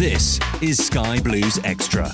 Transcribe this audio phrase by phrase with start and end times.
[0.00, 2.10] This is Sky Blues Extra.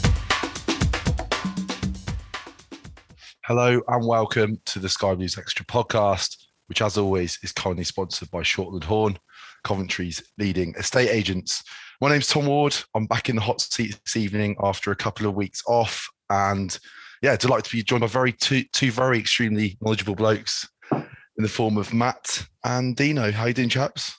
[3.45, 8.29] Hello and welcome to the Sky Blues Extra podcast, which, as always, is kindly sponsored
[8.33, 9.17] by Shortland Horn,
[9.63, 11.63] Coventry's leading estate agents.
[12.01, 12.77] My name's Tom Ward.
[12.97, 16.77] I'm back in the hot seat this evening after a couple of weeks off, and
[17.23, 21.05] yeah, delighted to be joined by very two two very extremely knowledgeable blokes in
[21.37, 23.31] the form of Matt and Dino.
[23.31, 24.13] How you doing, chaps?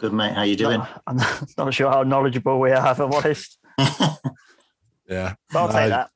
[0.00, 0.80] Good mate, how you doing?
[1.06, 3.58] I'm not, not sure how knowledgeable we are, if I'm honest.
[5.08, 6.10] Yeah, But I'll take No, that.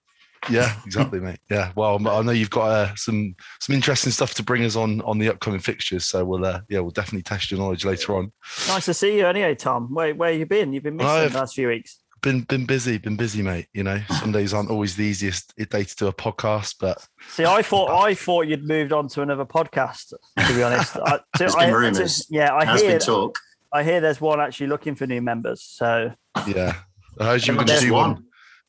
[0.51, 1.39] Yeah, exactly, mate.
[1.49, 5.01] Yeah, well, I know you've got uh, some some interesting stuff to bring us on
[5.03, 8.33] on the upcoming fixtures, so we'll uh, yeah, we'll definitely test your knowledge later on.
[8.67, 9.95] Nice to see you anyway, Tom.
[9.95, 10.73] Where where you been?
[10.73, 11.99] You've been missing I've- the last few weeks.
[12.23, 13.69] Been been busy, been busy, mate.
[13.73, 17.63] You know, Sundays aren't always the easiest day to do a podcast, but See, I
[17.63, 20.13] thought I thought you'd moved on to another podcast.
[20.39, 22.27] To be honest, I, to- I- been to- rumours.
[22.29, 22.91] yeah, I Has hear.
[22.93, 23.39] been talk.
[23.73, 25.63] I hear there's one actually looking for new members.
[25.63, 26.13] So
[26.47, 26.75] yeah,
[27.19, 28.13] I heard you were going to do one.
[28.15, 28.25] one.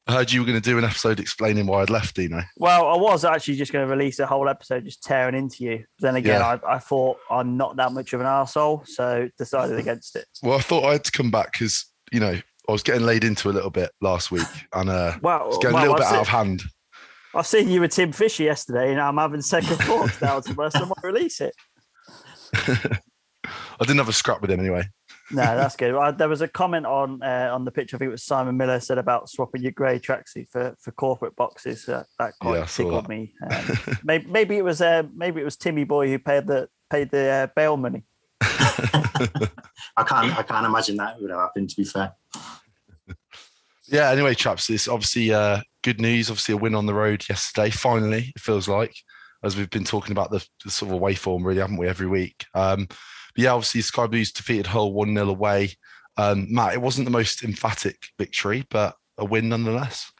[0.07, 2.41] I heard you were going to do an episode explaining why I'd left, Dino.
[2.57, 5.85] Well, I was actually just going to release a whole episode just tearing into you.
[5.99, 6.57] Then again, Yeah.
[6.67, 10.25] I, I thought I'm not that much of an arsehole, so decided against it.
[10.41, 12.33] Well, I thought I had to come back because you know
[12.67, 15.75] I was getting laid into a little bit last week, and uh, Well, it's getting
[15.75, 16.63] well, a little I've bit seen- out of hand.
[17.35, 20.79] I've seen you with Tim Fisher yesterday, and I'm having second thoughts now to whether
[20.79, 21.55] I might release it.
[23.45, 24.83] I didn't have a scrap with him anyway.
[25.33, 26.17] No, that's good.
[26.17, 27.95] There was a comment on uh, on the picture.
[27.95, 31.37] I think it was Simon Miller said about swapping your grey tracksuit for, for corporate
[31.37, 31.87] boxes.
[31.87, 33.09] Uh, that quite Yeah, tickled that.
[33.09, 33.33] me.
[33.49, 37.11] Um, maybe, maybe it was uh, maybe it was Timmy Boy who paid the paid
[37.11, 38.03] the uh, bail money.
[38.41, 40.37] I can't.
[40.37, 41.69] I can't imagine that would have happened.
[41.69, 42.11] To be fair,
[43.87, 44.09] Yeah.
[44.09, 46.29] Anyway, chaps, it's obviously uh, good news.
[46.29, 47.69] Obviously, a win on the road yesterday.
[47.69, 48.93] Finally, it feels like
[49.43, 51.87] as we've been talking about the, the sort of away form, really, haven't we?
[51.87, 52.45] Every week.
[52.53, 52.89] Um,
[53.35, 55.71] but yeah, obviously, Sky Blues defeated Hull one 0 away.
[56.17, 60.11] Um, Matt, it wasn't the most emphatic victory, but a win nonetheless.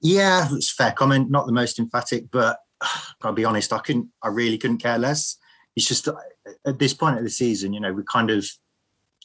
[0.00, 1.30] yeah, it's fair comment.
[1.30, 2.58] Not the most emphatic, but
[3.22, 4.08] I'll be honest, I couldn't.
[4.22, 5.36] I really couldn't care less.
[5.76, 6.14] It's just uh,
[6.66, 8.46] at this point of the season, you know, we kind of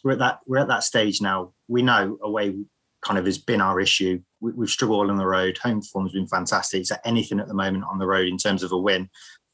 [0.04, 1.54] we're at that we're at that stage now.
[1.68, 2.56] We know away
[3.02, 4.22] kind of has been our issue.
[4.42, 5.58] We, we've struggled on the road.
[5.59, 6.86] Home form's been fantastic.
[6.86, 9.09] So anything at the moment on the road in terms of a win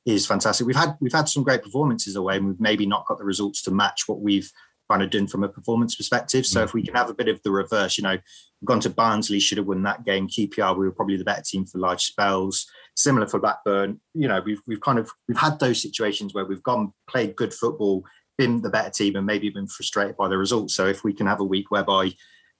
[0.05, 0.67] is fantastic.
[0.67, 3.61] We've had we've had some great performances away, and we've maybe not got the results
[3.63, 4.51] to match what we've
[4.89, 6.45] kind of done from a performance perspective.
[6.45, 6.63] So mm.
[6.63, 9.39] if we can have a bit of the reverse, you know, we've gone to Barnsley,
[9.39, 10.27] should have won that game.
[10.27, 12.67] QPR, we were probably the better team for large spells.
[12.95, 16.63] Similar for Blackburn, you know, we've we've kind of we've had those situations where we've
[16.63, 18.05] gone played good football,
[18.37, 20.75] been the better team, and maybe been frustrated by the results.
[20.75, 22.11] So if we can have a week whereby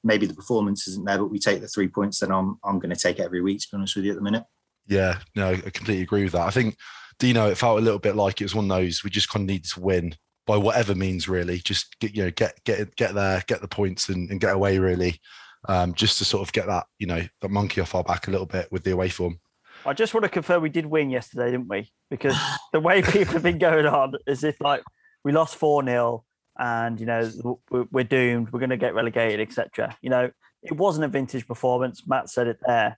[0.04, 2.94] maybe the performance isn't there, but we take the three points, then I'm I'm going
[2.94, 3.62] to take it every week.
[3.62, 4.44] To be honest with you, at the minute.
[4.88, 6.46] Yeah, no, I completely agree with that.
[6.46, 6.78] I think
[7.20, 9.44] Dino, it felt a little bit like it was one of those we just kind
[9.44, 10.16] of needed to win
[10.46, 11.60] by whatever means, really.
[11.60, 14.80] Just get you know get get get there, get the points, and, and get away,
[14.80, 15.20] really.
[15.68, 18.32] Um, just to sort of get that you know that monkey off our back a
[18.32, 19.40] little bit with the away form.
[19.86, 21.92] I just want to confirm we did win yesterday, didn't we?
[22.10, 22.36] Because
[22.74, 24.84] the way people have been going on is if like
[25.24, 26.24] we lost 4 0
[26.58, 29.98] and, you know, we're doomed, we're going to get relegated, etc.
[30.02, 30.32] You know,
[30.64, 32.08] it wasn't a vintage performance.
[32.08, 32.98] Matt said it there,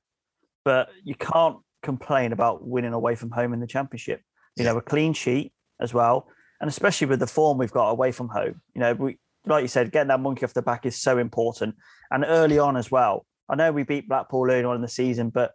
[0.63, 4.21] but you can't complain about winning away from home in the championship.
[4.55, 6.27] You know, a clean sheet as well.
[6.59, 9.67] And especially with the form we've got away from home, you know, we, like you
[9.67, 11.75] said, getting that monkey off the back is so important.
[12.09, 13.25] And early on as well.
[13.49, 15.53] I know we beat Blackpool early on in the season, but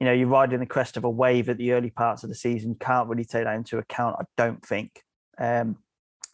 [0.00, 2.34] you know, you're riding the crest of a wave at the early parts of the
[2.34, 2.70] season.
[2.70, 5.00] You can't really take that into account, I don't think.
[5.38, 5.76] Um,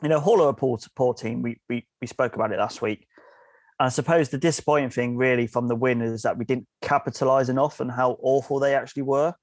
[0.02, 1.42] you know, Hull are a poor, poor team.
[1.42, 3.06] We, we we spoke about it last week.
[3.80, 7.80] I suppose the disappointing thing, really, from the win is that we didn't capitalise enough
[7.80, 9.34] and how awful they actually were.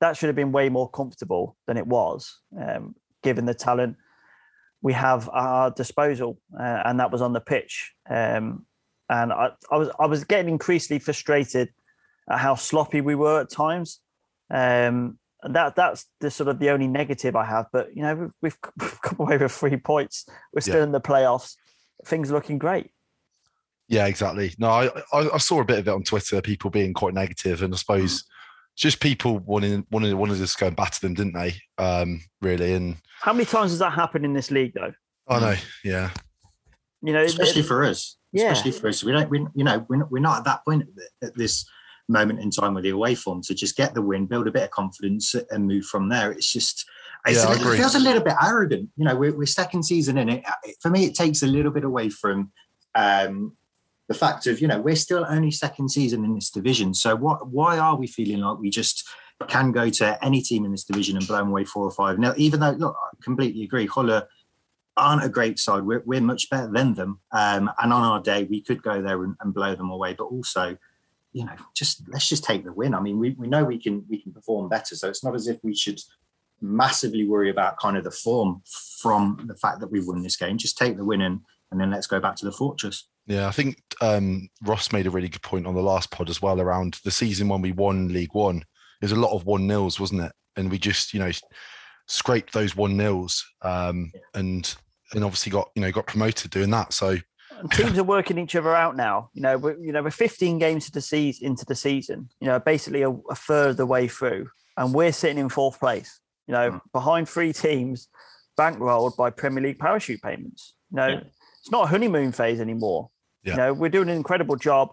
[0.00, 3.96] That should have been way more comfortable than it was, um, given the talent
[4.82, 7.92] we have at our disposal, uh, and that was on the pitch.
[8.08, 8.64] Um,
[9.10, 11.70] and I, I, was I was getting increasingly frustrated
[12.30, 14.00] at how sloppy we were at times.
[14.50, 17.66] Um, and that that's the sort of the only negative I have.
[17.72, 20.26] But you know, we've, we've come away with three points.
[20.52, 20.84] We're still yeah.
[20.84, 21.56] in the playoffs.
[22.06, 22.90] Things are looking great.
[23.90, 24.54] Yeah, exactly.
[24.56, 26.40] No, I, I, I saw a bit of it on Twitter.
[26.40, 28.22] People being quite negative, and I suppose.
[28.22, 28.26] Mm
[28.80, 31.54] just people wanting wanting wanted us to go and batter them, didn't they?
[31.76, 32.72] Um, really.
[32.72, 34.92] And how many times has that happened in this league, though?
[35.28, 35.54] I know.
[35.84, 36.10] Yeah.
[37.02, 38.16] You know, especially it, for us.
[38.32, 38.50] Yeah.
[38.50, 39.28] Especially for us, we don't.
[39.28, 40.84] We, you know, we're not, we're not at that point
[41.22, 41.68] at this
[42.08, 44.64] moment in time with the away form to just get the win, build a bit
[44.64, 46.32] of confidence, and move from there.
[46.32, 46.86] It's just.
[47.26, 48.88] It's yeah, it feels a little bit arrogant.
[48.96, 50.44] You know, we're, we're second season in it.
[50.80, 52.50] For me, it takes a little bit away from
[52.94, 53.58] um,
[54.10, 56.92] the fact of you know we're still only second season in this division.
[56.92, 57.48] So what?
[57.48, 59.08] Why are we feeling like we just
[59.46, 62.18] can go to any team in this division and blow them away four or five?
[62.18, 64.22] Now, even though look, I completely agree, Hull
[64.96, 65.84] aren't a great side.
[65.84, 69.22] We're, we're much better than them, um, and on our day we could go there
[69.22, 70.14] and, and blow them away.
[70.14, 70.76] But also,
[71.32, 72.94] you know, just let's just take the win.
[72.94, 75.46] I mean, we, we know we can we can perform better, so it's not as
[75.46, 76.00] if we should
[76.60, 78.60] massively worry about kind of the form
[79.00, 80.58] from the fact that we've won this game.
[80.58, 83.06] Just take the win and and then let's go back to the fortress.
[83.26, 86.42] Yeah, I think um, Ross made a really good point on the last pod as
[86.42, 88.64] well around the season when we won League One.
[89.00, 90.32] There's a lot of one nils, wasn't it?
[90.56, 91.30] And we just, you know,
[92.06, 94.74] scraped those one nils, um, and
[95.12, 96.92] and obviously got you know got promoted doing that.
[96.92, 97.16] So
[97.58, 99.30] and teams are working each other out now.
[99.32, 102.28] You know, we're, you know we're 15 games into the season, into the season.
[102.40, 105.78] You know, basically a, a third of the way through, and we're sitting in fourth
[105.78, 106.20] place.
[106.46, 106.80] You know, mm.
[106.92, 108.08] behind three teams,
[108.58, 110.74] bankrolled by Premier League parachute payments.
[110.90, 111.20] You know, yeah.
[111.60, 113.10] It's not a honeymoon phase anymore.
[113.44, 113.52] Yeah.
[113.52, 114.92] You know, we're doing an incredible job.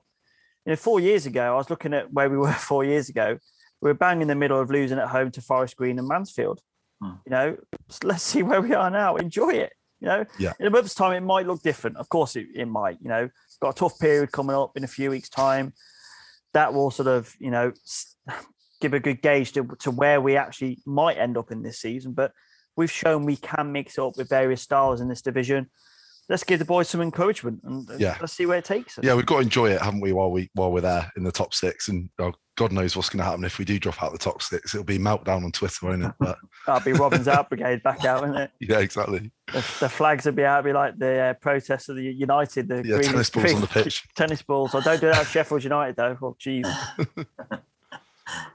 [0.65, 3.37] You know, four years ago, I was looking at where we were four years ago.
[3.81, 6.61] We were bang in the middle of losing at home to Forest Green and Mansfield.
[7.01, 7.13] Hmm.
[7.25, 7.57] You know,
[8.03, 9.15] let's see where we are now.
[9.15, 9.73] Enjoy it.
[9.99, 10.53] You know, yeah.
[10.59, 11.97] in a month's time, it might look different.
[11.97, 12.97] Of course, it, it might.
[13.01, 13.29] You know,
[13.61, 15.73] got a tough period coming up in a few weeks' time.
[16.53, 17.71] That will sort of, you know,
[18.81, 22.13] give a good gauge to, to where we actually might end up in this season.
[22.13, 22.31] But
[22.75, 25.69] we've shown we can mix up with various styles in this division
[26.29, 28.17] let's give the boys some encouragement and yeah.
[28.19, 29.03] let's see where it takes us.
[29.03, 30.11] Yeah, we've got to enjoy it, haven't we?
[30.11, 33.19] While we while we're there in the top six, and oh, God knows what's going
[33.19, 34.73] to happen if we do drop out the top six.
[34.73, 36.11] It'll be meltdown on Twitter, won't it?
[36.19, 38.51] But that'll be Robin's out brigade back out, isn't it?
[38.59, 39.31] Yeah, exactly.
[39.47, 42.67] The, the flags will be out, be like the uh, protests of the United.
[42.67, 44.03] The yeah, green, tennis balls green, on the pitch.
[44.15, 44.75] Tennis balls.
[44.75, 46.17] I don't do that at Sheffield United though.
[46.21, 46.65] Oh, geez.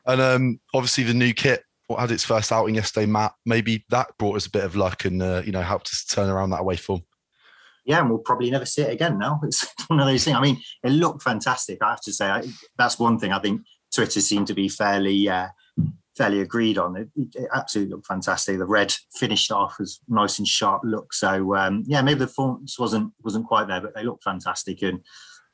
[0.07, 1.65] and um, obviously the new kit
[1.99, 3.33] had its first outing yesterday, Matt.
[3.45, 6.29] Maybe that brought us a bit of luck and uh, you know helped us turn
[6.29, 7.03] around that away form
[7.85, 9.41] yeah, and we'll probably never see it again now.
[9.45, 10.37] It's one of those things.
[10.37, 11.79] I mean, it looked fantastic.
[11.83, 12.45] I have to say, I,
[12.79, 13.63] that's one thing I think
[13.95, 15.49] Twitter seemed to be fairly uh,
[16.17, 16.97] fairly agreed on.
[16.97, 18.59] It, it, absolutely looked fantastic.
[18.59, 21.13] The red finished off as nice and sharp look.
[21.13, 24.83] So um, yeah, maybe the fonts wasn't wasn't quite there, but they looked fantastic.
[24.83, 25.01] And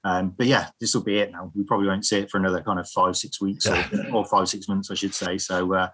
[0.05, 1.53] um, but yeah, this will be it now.
[1.55, 4.49] We probably won't see it for another kind of five six weeks or, or, five
[4.49, 5.39] six months, I should say.
[5.39, 5.89] So uh,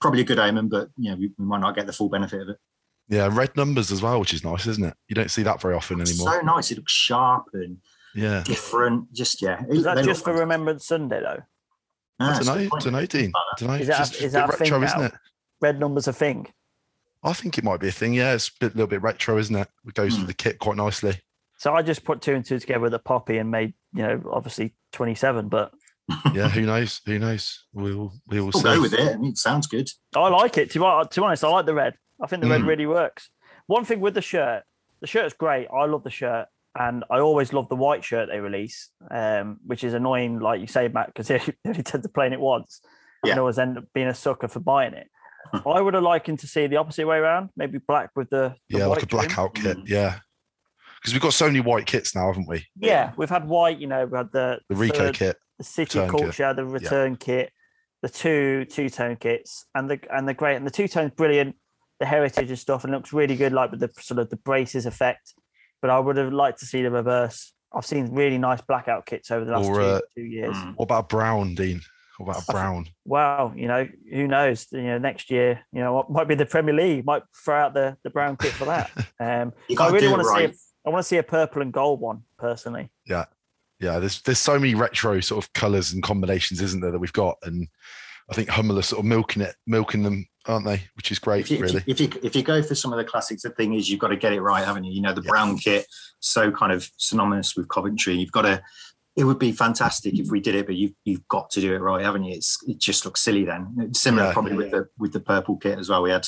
[0.00, 2.40] probably a good omen, but you know, we, we might not get the full benefit
[2.40, 2.56] of it.
[3.08, 4.94] Yeah, red numbers as well, which is nice, isn't it?
[5.08, 6.32] You don't see that very often anymore.
[6.32, 6.70] So nice.
[6.70, 7.78] It looks sharp and
[8.14, 9.12] yeah, different.
[9.12, 9.62] Just yeah.
[9.68, 11.42] Is that just for Remembrance Sunday though?
[12.20, 12.78] I don't know.
[12.78, 13.32] Don't know, Dean.
[13.58, 13.80] Don't.
[13.80, 15.12] Is that, just is that retro, thing isn't it?
[15.60, 16.46] Red numbers a thing.
[17.24, 18.14] I think it might be a thing.
[18.14, 19.68] Yeah, it's a bit, little bit retro, isn't it?
[19.86, 20.18] It goes mm.
[20.18, 21.20] with the kit quite nicely.
[21.58, 24.22] So I just put two and two together with a poppy and made, you know,
[24.32, 25.72] obviously twenty seven, but
[26.34, 27.00] yeah, who knows?
[27.06, 27.64] Who knows?
[27.72, 29.14] We'll we will we'll go with it.
[29.14, 29.88] I mean, it sounds good.
[30.14, 30.70] I like it.
[30.72, 31.94] To, to be honest, I like the red.
[32.22, 32.66] I think the red mm.
[32.66, 33.30] really works.
[33.66, 34.62] One thing with the shirt,
[35.00, 35.66] the shirt's great.
[35.74, 36.46] I love the shirt,
[36.78, 40.66] and I always love the white shirt they release, um, which is annoying, like you
[40.66, 42.80] say, Matt, because they only tend to play in it once,
[43.24, 43.32] yeah.
[43.32, 45.08] and always end up being a sucker for buying it.
[45.66, 48.54] I would have liked him to see the opposite way around, maybe black with the,
[48.70, 49.88] the yeah, like a blackout kit, mm.
[49.88, 50.20] yeah.
[51.00, 52.64] Because we've got so many white kits now, haven't we?
[52.78, 53.78] Yeah, we've had white.
[53.78, 57.18] You know, we had the the Ricoh third, kit, the City culture, the return yeah.
[57.18, 57.52] kit
[58.02, 61.56] the two two tone kits and the and the great and the two tone's brilliant,
[62.02, 64.86] the heritage and stuff, and looks really good, like with the sort of the braces
[64.86, 65.34] effect.
[65.80, 67.52] But I would have liked to see the reverse.
[67.72, 70.56] I've seen really nice blackout kits over the last Or, two, uh, two years.
[70.74, 71.80] What about Brown, Dean?
[72.18, 72.86] What about Brown?
[73.04, 74.66] Well, you know, who knows?
[74.72, 77.06] You know, next year, you know, what might be the Premier League.
[77.06, 78.90] Might throw out the the brown kit for that.
[79.20, 80.50] Um, You I really do it want to right.
[80.50, 80.56] see.
[80.84, 82.90] A, I want to see a purple and gold one personally.
[83.06, 83.26] Yeah,
[83.78, 84.00] yeah.
[84.00, 87.38] There's there's so many retro sort of colours and combinations, isn't there, that we've got,
[87.44, 87.68] and
[88.32, 90.82] I think Hummel are sort of milking it, milking them, aren't they?
[90.96, 91.84] Which is great, if you, really.
[91.86, 93.90] if you if you if you go for some of the classics, the thing is
[93.90, 94.92] you've got to get it right, haven't you?
[94.92, 95.86] You know, the brown kit,
[96.20, 98.14] so kind of synonymous with Coventry.
[98.14, 98.62] You've got to.
[99.14, 101.78] It would be fantastic if we did it, but you've you've got to do it
[101.80, 102.34] right, haven't you?
[102.34, 103.92] It's it just looks silly then.
[103.92, 104.32] Similar Yeah.
[104.32, 106.02] probably with the with the purple kit as well.
[106.02, 106.26] We had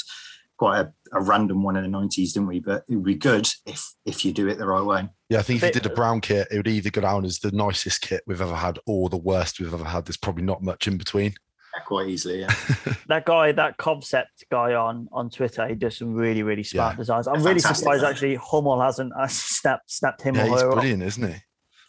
[0.58, 2.61] quite a, a random one in the nineties, didn't we?
[2.61, 5.08] But it would be good if if you do it the right way.
[5.30, 7.38] Yeah, I think if you did a brown kit, it would either go down as
[7.38, 10.04] the nicest kit we've ever had or the worst we've ever had.
[10.04, 11.34] There's probably not much in between.
[11.76, 12.40] Yeah, quite easily.
[12.40, 12.54] Yeah.
[13.06, 16.96] That guy, that concept guy on on Twitter, he does some really really smart Yeah.
[16.96, 17.26] designs.
[17.28, 18.08] I'm They're really surprised though.
[18.08, 20.74] actually Hummel hasn't uh, snapped snapped him Yeah, or he's her up.
[20.74, 21.36] brilliant, isn't he?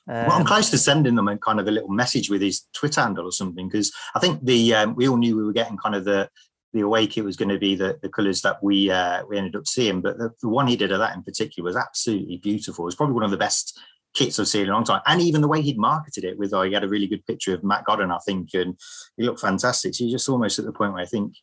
[0.07, 2.67] Well, I'm Um, close to sending them a kind of a little message with his
[2.73, 5.77] Twitter handle or something because I think the um, we all knew we were getting
[5.77, 6.29] kind of the
[6.73, 9.55] the away kit was going to be the, the colours that we uh, we ended
[9.55, 12.83] up seeing, but the, the one he did of that in particular was absolutely beautiful.
[12.83, 13.79] It was probably one of the best
[14.15, 16.53] kits I've seen in a long time, and even the way he'd marketed it with,
[16.53, 18.77] uh, he had a really good picture of Matt Godden, I think, and
[19.17, 19.93] he looked fantastic.
[19.93, 21.33] So you're just almost at the point where I think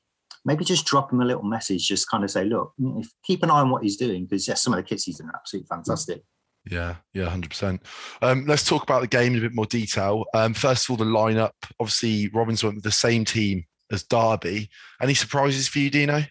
[0.44, 3.50] maybe just drop him a little message, just kind of say, look, if, keep an
[3.50, 5.68] eye on what he's doing because yes, some of the kits he's done are absolutely
[5.68, 6.22] fantastic.
[6.70, 7.82] Yeah, yeah, hundred percent.
[8.20, 10.24] Um, let's talk about the game in a bit more detail.
[10.32, 11.52] Um, first of all, the lineup.
[11.80, 14.70] Obviously, Robins went with the same team as Derby.
[15.00, 16.22] Any surprises for you, Dino?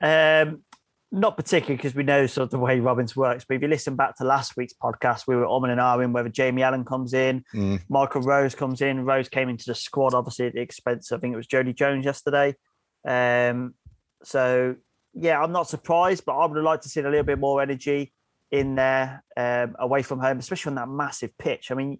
[0.00, 0.62] Um,
[1.12, 3.44] not particularly because we know sort of the way Robins works.
[3.48, 6.28] But if you listen back to last week's podcast, we were umming and ahhing whether
[6.28, 7.80] Jamie Allen comes in, Mm.
[7.88, 9.04] Michael Rose comes in.
[9.04, 11.12] Rose came into the squad, obviously at the expense.
[11.12, 12.56] I think it was Jodi Jones yesterday.
[13.06, 13.74] Um,
[14.24, 14.74] so
[15.14, 17.62] yeah, I'm not surprised, but I would have liked to see a little bit more
[17.62, 18.12] energy
[18.50, 21.70] in there um, away from home, especially on that massive pitch.
[21.70, 21.98] I mean,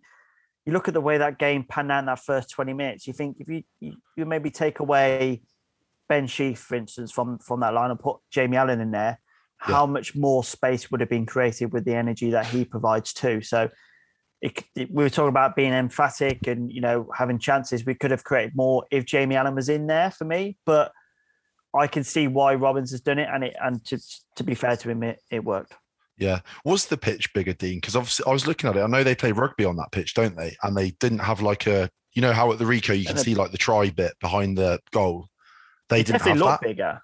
[0.65, 3.07] you look at the way that game panned out in that first 20 minutes.
[3.07, 5.43] You think if you you, you maybe take away
[6.09, 9.21] Ben Sheaf, for instance, from from that line and put Jamie Allen in there,
[9.59, 13.41] how much more space would have been created with the energy that he provides too?
[13.41, 13.71] So
[14.41, 17.85] it, it- we were talking about being emphatic and you know having chances.
[17.85, 20.93] We could have created more if Jamie Allen was in there for me, but
[21.75, 23.99] I can see why Robins has done it, and it and to
[24.37, 25.75] to be fair to him, it, it worked.
[26.19, 26.41] Yeah.
[26.65, 27.77] Was the pitch bigger, Dean?
[27.79, 28.81] Because obviously, I was looking at it.
[28.81, 30.57] I know they play rugby on that pitch, don't they?
[30.63, 33.35] And they didn't have like a, you know, how at the Ricoh you can see
[33.35, 35.29] like the try bit behind the goal.
[35.89, 36.45] They It didn't have definitely that.
[36.51, 37.01] looked bigger.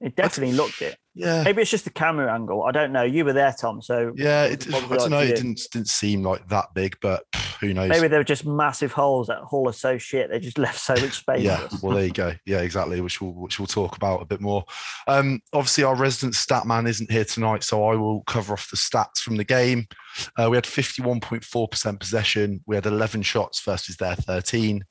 [0.00, 0.96] It definitely looked it.
[1.14, 1.42] Yeah.
[1.42, 2.62] Maybe it's just the camera angle.
[2.62, 3.02] I don't know.
[3.02, 3.82] You were there, Tom.
[3.82, 5.18] So Yeah, it, I don't like know.
[5.18, 7.24] It didn't didn't seem like that big, but
[7.60, 7.88] who knows?
[7.88, 10.30] Maybe they were just massive holes that Hull are so shit.
[10.30, 11.42] They just left so much space.
[11.42, 12.32] Yeah, well, there you go.
[12.46, 13.00] Yeah, exactly.
[13.00, 14.64] Which we'll which we'll talk about a bit more.
[15.08, 18.76] Um, obviously, our resident stat man isn't here tonight, so I will cover off the
[18.76, 19.88] stats from the game.
[20.36, 22.62] Uh, we had fifty one point four percent possession.
[22.68, 24.84] We had eleven shots versus their thirteen.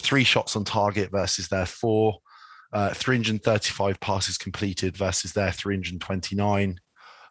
[0.00, 2.20] Three shots on target versus their four.
[2.74, 6.80] Uh, 335 passes completed versus their 329.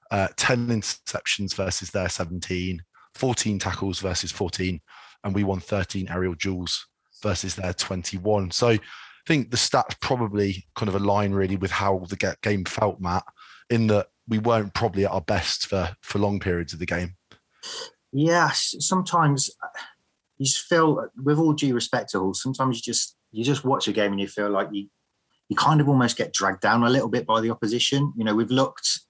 [0.09, 2.81] Uh, 10 interceptions versus their 17.
[3.15, 4.79] 14 tackles versus 14.
[5.23, 6.87] And we won 13 aerial duels
[7.21, 8.51] versus their 21.
[8.51, 8.79] So I
[9.27, 13.23] think the stats probably kind of align really with how the ga- game felt, Matt,
[13.69, 17.15] in that we weren't probably at our best for for long periods of the game.
[18.11, 19.67] Yes, sometimes uh,
[20.37, 23.87] you just feel, with all due respect to all, sometimes you just you just watch
[23.87, 24.87] a game and you feel like you
[25.49, 28.13] you kind of almost get dragged down a little bit by the opposition.
[28.17, 29.01] You know, we've looked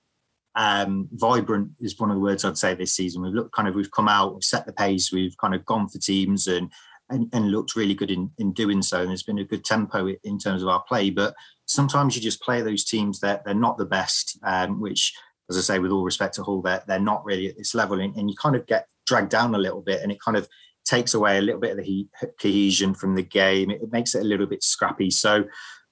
[0.55, 3.23] um, vibrant is one of the words I'd say this season.
[3.23, 5.87] We've looked kind of we've come out, we've set the pace, we've kind of gone
[5.87, 6.71] for teams and
[7.09, 9.01] and, and looked really good in, in doing so.
[9.01, 11.09] And there's been a good tempo in terms of our play.
[11.09, 11.35] But
[11.65, 15.13] sometimes you just play those teams that they're not the best, um, which,
[15.49, 17.99] as I say, with all respect to Hull, they're, they're not really at this level.
[17.99, 20.47] And, and you kind of get dragged down a little bit and it kind of
[20.85, 22.09] takes away a little bit of the he-
[22.41, 23.69] cohesion from the game.
[23.69, 25.11] It, it makes it a little bit scrappy.
[25.11, 25.43] So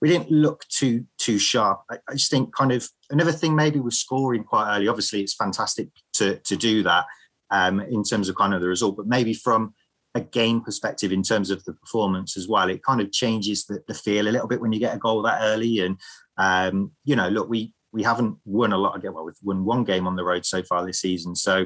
[0.02, 1.82] we didn't look too too sharp.
[1.90, 4.88] I, I just think kind of another thing maybe was scoring quite early.
[4.88, 7.06] Obviously, it's fantastic to to do that
[7.52, 9.74] um, in terms of kind of the result, but maybe from
[10.16, 13.82] a game perspective in terms of the performance as well, it kind of changes the,
[13.88, 15.80] the feel a little bit when you get a goal that early.
[15.80, 15.98] And
[16.38, 19.14] um, you know, look, we we haven't won a lot game.
[19.14, 21.36] Well, we've won one game on the road so far this season.
[21.36, 21.66] So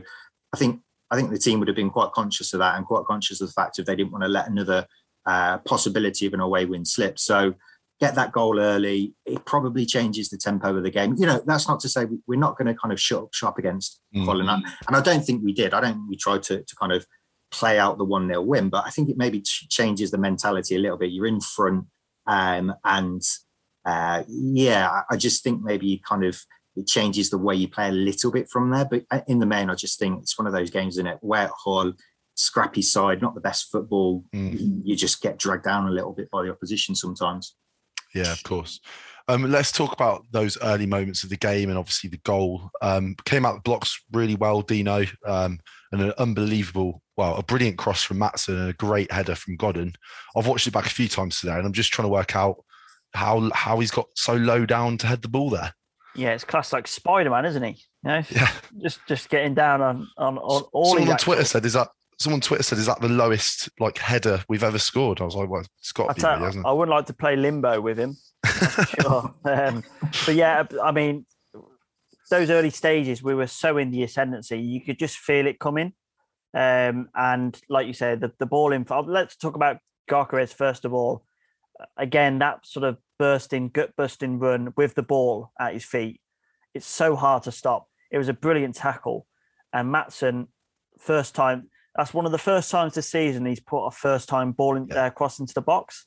[0.53, 3.05] I think I think the team would have been quite conscious of that and quite
[3.05, 4.87] conscious of the fact if they didn't want to let another
[5.25, 7.19] uh, possibility of an away win slip.
[7.19, 7.53] So
[7.99, 11.15] get that goal early, it probably changes the tempo of the game.
[11.17, 13.33] You know, that's not to say we- we're not going to kind of shut up
[13.33, 14.25] shop against Mm.
[14.25, 14.49] Fulham.
[14.49, 15.73] And I don't think we did.
[15.73, 17.05] I don't think we tried to, to kind of
[17.51, 20.75] play out the 1 0 win, but I think it maybe ch- changes the mentality
[20.75, 21.11] a little bit.
[21.11, 21.85] You're in front,
[22.27, 23.21] Um, and
[23.85, 26.41] uh, yeah, I, just think maybe you kind of
[26.75, 28.83] it changes the way you play a little bit from there.
[28.83, 31.19] But uh, in the main, I just think it's one of those games in it.
[31.21, 31.93] Wet Hull,
[32.33, 34.25] scrappy side, not the best football.
[34.35, 34.81] Mm.
[34.83, 37.55] You just get dragged down a little bit by the opposition sometimes.
[38.15, 38.79] Yeah, of course.
[39.27, 42.69] Um, let's talk about those early moments of the game and obviously the goal.
[42.81, 45.59] Um, came out the blocks really well, Dino, um,
[45.91, 49.93] and an unbelievable, well, a brilliant cross from Maatsen and a great header from Godden.
[50.35, 52.63] I've watched it back a few times today, and I'm just trying to work out
[53.13, 55.73] how how he's got so low down to head the ball there.
[56.15, 57.69] Yeah, it's class like Spider Man, isn't he?
[58.03, 58.51] You know, Yeah.
[58.81, 60.85] just just getting down on on, on all.
[60.93, 63.97] Someone on Twitter said, "Is that?" Someone on Twitter said, "Is that the lowest like
[63.97, 66.65] header we've ever scored?" I was like, "Well, it's got I, to be, really, hasn't
[66.65, 68.17] it?" I wouldn't like to play limbo with him.
[69.01, 69.33] sure.
[69.45, 69.83] Um,
[70.25, 71.25] but yeah, I mean,
[72.29, 75.93] those early stages, we were so in the ascendancy, you could just feel it coming.
[76.53, 78.85] Um, and like you said, the, the ball in.
[79.05, 79.77] Let's talk about
[80.09, 81.25] Gyökeres first of all.
[81.97, 86.21] Again, that sort of bursting, gut busting run with the ball at his feet.
[86.73, 87.87] It's so hard to stop.
[88.11, 89.27] It was a brilliant tackle,
[89.73, 90.47] and Maatsen,
[90.97, 91.69] first time.
[91.97, 94.91] That's one of the first times this season he's put a first time ball in,
[94.91, 96.05] uh, cross into the box,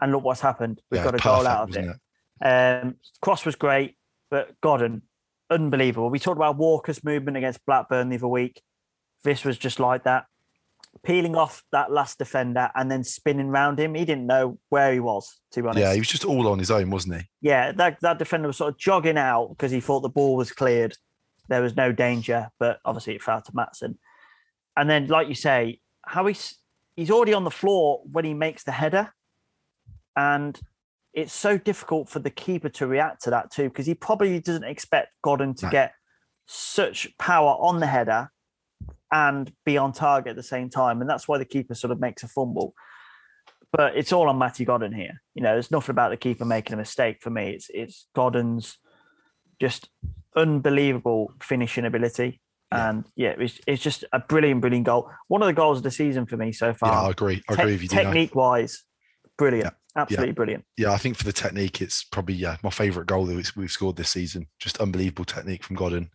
[0.00, 0.80] and look what's happened.
[0.90, 1.96] We've Yeah, got a goal out of wasn't
[2.42, 2.46] it.
[2.46, 3.96] Um, cross was great,
[4.30, 5.02] but Godden,
[5.50, 6.08] unbelievable.
[6.10, 8.62] We talked about Walker's movement against Blackburn the other week.
[9.24, 10.26] This was just like that,
[11.02, 13.94] peeling off that last defender and then spinning round him.
[13.94, 15.40] He didn't know where he was.
[15.52, 17.28] To be honest, Yeah, he was just all on his own, wasn't he?
[17.42, 20.52] yeah, that, that defender was sort of jogging out because he thought the ball was
[20.52, 20.96] cleared.
[21.48, 23.96] There was no danger, but obviously it fell to Maatsen.
[24.78, 26.56] And then, like you say, how he's
[26.96, 29.12] he's already on the floor when he makes the header,
[30.16, 30.58] and
[31.12, 34.64] it's so difficult for the keeper to react to that too because he probably doesn't
[34.64, 35.72] expect Godden to No.
[35.72, 35.92] get
[36.46, 38.30] such power on the header
[39.10, 42.00] and be on target at the same time, and that's why the keeper sort of
[42.00, 42.74] makes a fumble
[43.72, 45.20] but it's all on Matty Godden here.
[45.34, 47.50] You know, there's nothing about the keeper making a mistake for me.
[47.50, 48.78] It's it's Godden's
[49.60, 49.90] just
[50.36, 52.40] unbelievable finishing ability.
[52.70, 55.10] And yeah, it's, it's just a brilliant, brilliant goal.
[55.28, 56.92] One of the goals of the season for me so far.
[56.92, 57.42] Yeah, I agree.
[57.48, 57.88] I agree with you.
[57.88, 58.02] Dino.
[58.04, 58.84] Technique wise,
[59.38, 59.72] brilliant.
[59.96, 60.64] Absolutely brilliant.
[60.76, 63.96] Yeah, I think for the technique, it's probably yeah my favourite goal that we've- scored
[63.96, 64.46] this season.
[64.60, 66.10] Just unbelievable technique from Godden.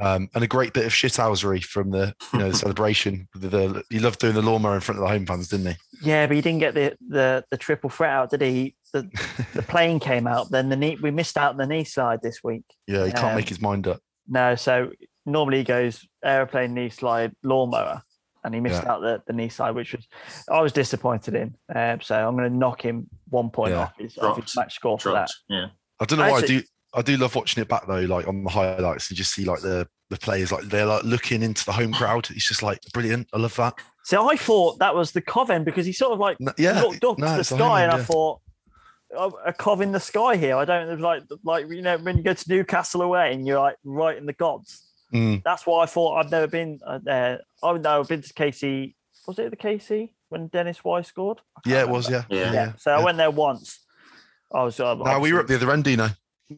[0.00, 3.26] um, and a great bit of shithousery from the you know the celebration.
[3.34, 5.76] The, the, he loved doing the lawnmower in front of the home fans, didn't he?
[6.02, 8.76] Yeah, but he didn't get the the, the triple threat out, did he?
[8.92, 9.08] The,
[9.54, 12.44] the plane came out, then the knee we missed out on the knee slide this
[12.44, 12.64] week.
[12.86, 14.00] Yeah, he can't Um, make his mind up.
[14.28, 14.90] No, so
[15.30, 18.02] normally he goes aeroplane knee slide lawnmower,
[18.44, 18.92] and he missed Yeah.
[18.92, 20.06] out the, the knee slide, which was
[20.50, 21.54] I was disappointed in.
[21.74, 23.80] Um, so I'm going to knock him one point Yeah.
[23.82, 25.30] off his, off his match score for that.
[25.48, 25.66] Yeah.
[26.00, 26.62] I don't know why I do.
[26.94, 29.60] I do love watching it back though, like on the highlights, and just see like
[29.60, 32.28] the the players like they're like looking into the home crowd.
[32.30, 33.28] It's just like brilliant.
[33.34, 33.74] I love that.
[34.04, 37.04] So I thought that was the Coven because he sort of like No, yeah, looked
[37.04, 38.40] up no, to the sky, home and end, I thought.
[39.14, 40.56] "Oh, A cov in the sky here.
[40.56, 40.88] I don't.
[40.88, 44.16] It like like you know when you go to Newcastle away and you're like right
[44.16, 44.82] in the gods.
[45.12, 45.42] Mm.
[45.42, 47.40] That's why I thought I've never been uh, there.
[47.62, 48.94] I've never been to KC.
[49.26, 51.40] Was it the KC when Dennis Wise scored?
[51.56, 52.10] I can't Yeah, it was.
[52.10, 52.52] Yeah, Yeah.
[52.52, 52.72] Yeah.
[52.76, 53.80] So I went there once.
[54.52, 54.78] I was.
[54.80, 56.08] Uh, Now we were up the other end, Dino.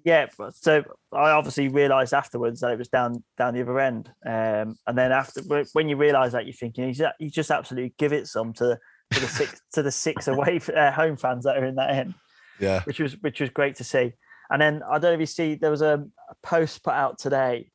[0.05, 0.27] Yeah.
[0.55, 4.09] So I obviously realised afterwards that it was down down the other end.
[4.25, 7.95] Um, and then after when you realise that, you're thinking he's a- you just absolutely
[7.99, 8.79] give it some to
[9.13, 12.15] to the six to the six away uh, home fans that are in that end,
[12.61, 14.13] Yeah, which was which was great to see.
[14.49, 17.19] And then I don't know if you see there was a, a post put out
[17.19, 17.71] today.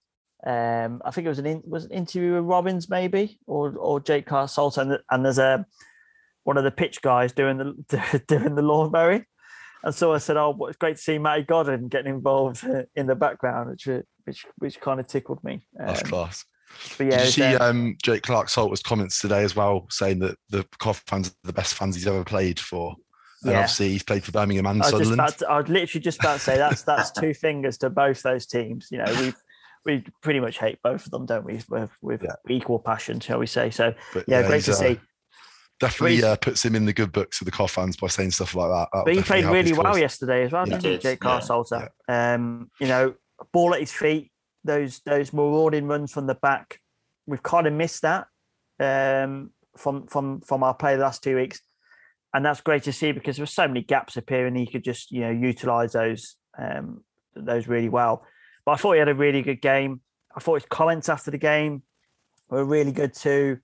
[0.45, 3.99] Um, I think it was an in, was an interview with Robins maybe or or
[3.99, 5.65] Jake Clarke-Salter, and, and there's a
[6.43, 9.25] one of the pitch guys doing the doing the lawn mowing.
[9.83, 12.63] And so I said, "Oh, it's great to see Matty Godden getting involved
[12.95, 13.87] in the background, which
[14.25, 16.45] which which kind of tickled me." that's Um, class.
[16.97, 20.37] But yeah, Did you see um, um, Jake Clarke-Salter's comments today as well, saying that
[20.49, 22.95] the Cov fans are the best fans he's ever played for?
[23.43, 23.59] And Yeah.
[23.59, 25.37] obviously he's played for Birmingham and I Sunderland.
[25.37, 28.45] to, I was literally just about to say that's that's two fingers to both those
[28.45, 28.87] teams.
[28.91, 29.33] You know, we
[29.85, 31.61] we pretty much hate both of them, don't we?
[31.69, 32.35] With, with Yeah.
[32.49, 33.69] equal passion, shall we say?
[33.69, 34.99] So But yeah, great to uh, see.
[35.79, 38.55] Definitely uh, puts him in the good books of the Cov fans by saying stuff
[38.55, 38.87] like that.
[38.93, 39.99] That'll But he played really well cause.
[39.99, 40.77] yesterday as well, Yeah.
[40.77, 41.15] didn't he, Jake yeah.
[41.15, 41.89] Clarke-Salter?
[42.07, 43.13] Um, you know,
[43.51, 44.31] ball at his feet,
[44.63, 46.79] those those marauding runs from the back.
[47.27, 48.27] We've kind of missed that
[48.79, 51.59] um, from from from our play the last two weeks,
[52.33, 54.55] and that's great to see because there were so many gaps appearing.
[54.55, 57.03] He could just you know utilize those um,
[57.35, 58.25] those really well.
[58.65, 60.01] But I thought he had a really good game.
[60.35, 61.83] I thought his comments after the game
[62.49, 63.59] were really good too.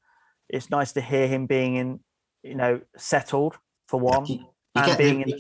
[0.50, 2.00] It's nice to hear him being in,
[2.44, 5.22] you know, settled for one, You, you and get the- in.
[5.24, 5.40] get-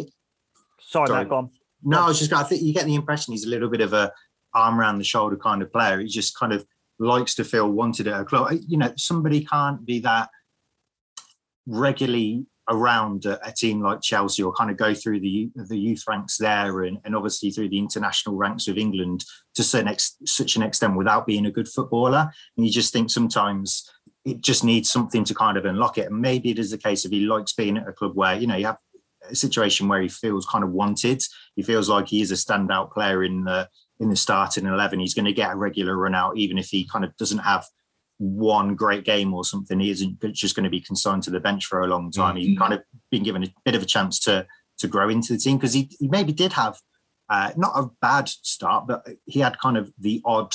[0.79, 1.19] Sorry, Sorry.
[1.21, 1.49] Matt, go on.
[1.83, 2.33] No, I was just.
[2.33, 4.11] I think you get the impression he's a little bit of a
[4.53, 5.99] arm around the shoulder kind of player.
[5.99, 6.65] He just kind of
[6.99, 8.51] likes to feel wanted at a club.
[8.67, 10.29] You know, somebody can't be that
[11.65, 16.03] regularly around a, a, team like Chelsea or kind of go through the the youth
[16.07, 19.23] ranks there and, and obviously through the international ranks of England
[19.55, 22.31] to certain ex, such an extent without being a good footballer.
[22.55, 23.89] And you just think sometimes
[24.25, 26.07] it just needs something to kind of unlock it.
[26.09, 28.47] And maybe it is the case if he likes being at a club where, you
[28.47, 28.77] know, you have
[29.29, 31.21] a situation where he feels kind of wanted.
[31.55, 34.99] He feels like he is a standout player in the in the starting eleven.
[34.99, 37.65] He's going to get a regular run out, even if he kind of doesn't have
[38.21, 39.79] one great game or something.
[39.79, 42.35] He isn't just going to be consigned to the bench for a long time.
[42.35, 42.49] Mm-hmm.
[42.49, 44.45] He's kind of been given a bit of a chance to
[44.77, 46.77] to grow into the team because he, he maybe did have
[47.29, 50.53] uh, not a bad start, but he had kind of the odd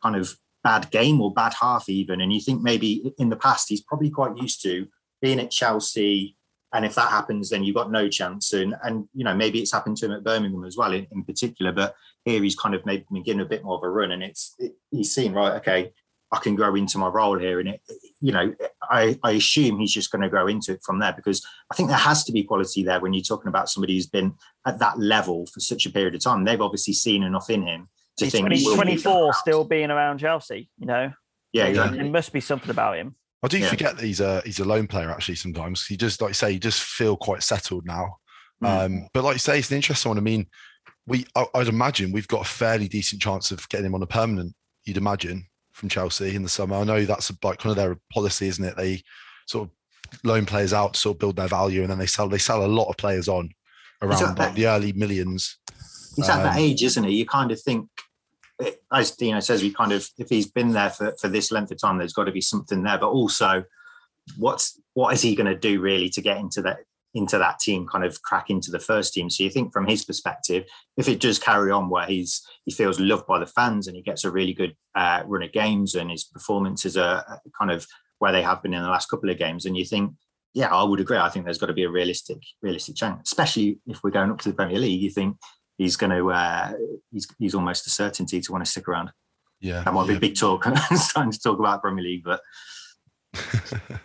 [0.00, 2.20] kind of bad game or bad half even.
[2.20, 4.86] And you think maybe in the past he's probably quite used to
[5.20, 6.36] being at Chelsea.
[6.72, 8.52] And if that happens, then you've got no chance.
[8.52, 11.24] And and you know maybe it's happened to him at Birmingham as well in, in
[11.24, 11.72] particular.
[11.72, 14.22] But here he's kind of maybe been given a bit more of a run, and
[14.22, 15.54] it's it, he's seen right.
[15.54, 15.92] Okay,
[16.30, 17.58] I can grow into my role here.
[17.58, 17.80] And it,
[18.20, 21.44] you know, I, I assume he's just going to grow into it from there because
[21.72, 24.34] I think there has to be quality there when you're talking about somebody who's been
[24.66, 26.44] at that level for such a period of time.
[26.44, 27.88] They've obviously seen enough in him
[28.18, 31.12] to he's think 20, 24 still being around Chelsea, you know?
[31.52, 31.98] Yeah, exactly.
[31.98, 33.14] There must be something about him.
[33.42, 33.70] I do Yeah.
[33.70, 35.86] forget that he's a he's a lone player actually sometimes.
[35.86, 38.16] He just like you say, you just feel quite settled now.
[38.62, 38.84] Mm.
[38.84, 40.18] Um, but like you say, it's an interesting one.
[40.18, 40.46] I mean,
[41.06, 44.06] we I, I'd imagine we've got a fairly decent chance of getting him on a
[44.06, 45.46] permanent, you'd imagine,
[45.78, 46.76] from Chelsea in the summer.
[46.76, 48.76] I know that's like kind of their policy, isn't it?
[48.76, 49.02] They
[49.46, 49.74] sort of
[50.24, 52.64] loan players out to sort of build their value and then they sell they sell
[52.64, 53.50] a lot of players on
[54.02, 55.56] around like that- the early millions.
[56.16, 57.14] He's at that Um, age, isn't he?
[57.14, 57.88] You kind of think,
[58.92, 61.80] as Dino says, we kind of if he's been there for, for this length of
[61.80, 62.98] time, there's got to be something there.
[62.98, 63.62] But also,
[64.36, 66.78] what's what is he going to do really to get into that
[67.14, 69.30] into that team, kind of crack into the first team?
[69.30, 70.64] So you think from his perspective,
[70.96, 74.02] if it does carry on where he's he feels loved by the fans and he
[74.02, 77.86] gets a really good uh, run of games and his performances are uh, kind of
[78.18, 80.12] where they have been in the last couple of games, and you think.
[80.54, 81.18] Yeah, I would agree.
[81.18, 84.40] I think there's got to be a realistic, realistic chance, especially if we're going up
[84.40, 85.02] to the Premier League.
[85.02, 85.36] You think
[85.76, 86.72] he's going to uh,
[87.12, 89.10] he's he's almost a certainty to want to stick around.
[89.60, 89.82] Yeah.
[89.82, 90.14] That might yeah.
[90.14, 90.64] be big talk.
[90.94, 92.40] starting to talk about Premier League, but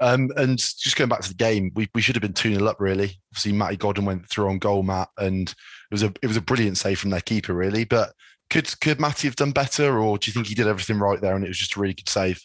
[0.00, 2.66] um, and just going back to the game, we, we should have been 2 0
[2.66, 3.18] up, really.
[3.32, 5.54] Obviously, Matty Godden went through on goal, Matt, and it
[5.92, 7.84] was a it was a brilliant save from their keeper, really.
[7.84, 8.12] But
[8.50, 11.34] could could Matty have done better, or do you think he did everything right there
[11.34, 12.40] and it was just a really good save?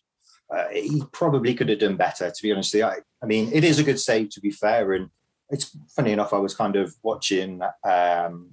[0.53, 2.29] uh, he probably could have done better.
[2.29, 2.75] To be honest.
[2.75, 5.09] I, I mean, it is a good save to be fair, and
[5.49, 6.33] it's funny enough.
[6.33, 8.49] I was kind of watching um,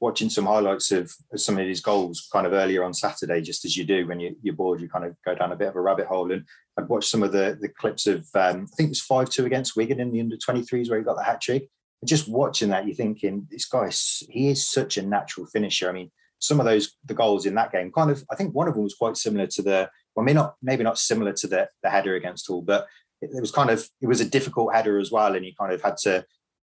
[0.00, 3.76] watching some highlights of, some of his goals kind of earlier on Saturday, just as
[3.76, 6.06] you do when you're bored, you kind of go down a bit of a rabbit
[6.06, 6.30] hole.
[6.30, 6.44] And
[6.78, 9.46] I'd watched some of the the clips of um, I think it was five two
[9.46, 11.68] against Wigan in the under 23s where he got the hat trick.
[12.00, 15.88] And just watching that, you're thinking this guy, is- he is such a natural finisher.
[15.88, 18.68] I mean, some of those the goals in that game, kind of, I think one
[18.68, 21.68] of them was quite similar to the well, maybe not maybe not similar to the
[21.82, 22.86] the header against Hull, but
[23.20, 25.72] it, it was kind of it was a difficult header as well, and he kind
[25.72, 26.24] of had to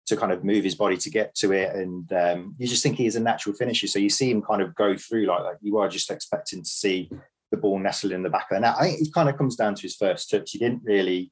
[0.06, 2.96] to kind of move his body to get to it, and um, you just think
[2.96, 3.86] he is a natural finisher.
[3.86, 5.58] So you see him kind of go through like that.
[5.62, 7.10] You are just expecting to see
[7.54, 8.76] the ball nestled in the back of the net.
[8.78, 10.50] I think it kind of comes down to his first touch.
[10.50, 11.30] He didn't really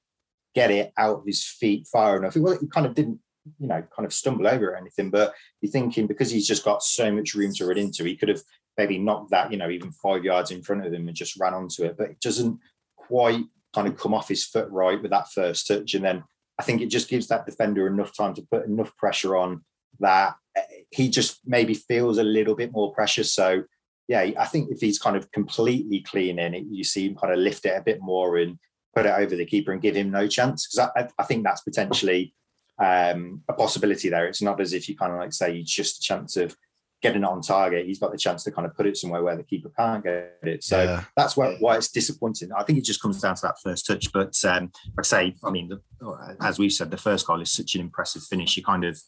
[0.55, 2.37] get it out of his feet far enough.
[2.37, 3.21] Well, he kind of didn't,
[3.59, 5.11] you know, kind of stumble over or anything.
[5.11, 8.29] But you're thinking because he's just got so much room to run into, he could
[8.29, 8.43] have
[8.79, 11.55] maybe knocked that, you know, even five yards in front of him and just ran
[11.55, 11.97] onto it.
[11.97, 12.59] But it doesn't
[12.97, 15.95] quite kind of come off his foot right with that first touch.
[15.95, 16.25] And then
[16.59, 19.65] I think it just gives that defender enough time to put enough pressure on
[20.01, 23.25] that eh, he just maybe feels a little bit more pressure.
[23.25, 23.65] So
[24.09, 27.33] yeah, I think if he's kind of completely clean in it, you see him kind
[27.33, 28.59] of lift it a bit more and
[28.95, 30.67] put it over the keeper and give him no chance.
[30.67, 32.35] Because I, I think that's potentially
[32.79, 34.27] um, a possibility there.
[34.27, 36.57] It's not as if you kind of like say it's just a chance of
[37.01, 37.87] getting it on target.
[37.87, 40.39] He's got the chance to kind of put it somewhere where the keeper can't get
[40.43, 40.63] it.
[40.63, 41.05] So Yeah.
[41.17, 42.51] that's why, why it's disappointing.
[42.53, 44.13] I think it just comes down to that first touch.
[44.13, 47.51] But um, like I say, I mean, the, as we've said, the first goal is
[47.51, 48.57] such an impressive finish.
[48.57, 49.01] You kind of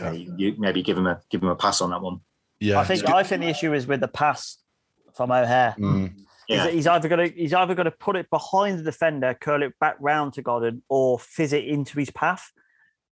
[0.00, 0.12] Yeah.
[0.12, 2.20] you, you maybe give him a give him a pass on that one.
[2.60, 2.78] Yeah.
[2.80, 4.58] I think I think the issue is with the pass
[5.14, 5.74] from O'Hare.
[5.78, 6.14] Mm,
[6.48, 6.64] Yeah.
[6.64, 9.62] that he's either going to he's either going to put it behind the defender, curl
[9.62, 12.50] it back round to Godden, or fizz it into his path.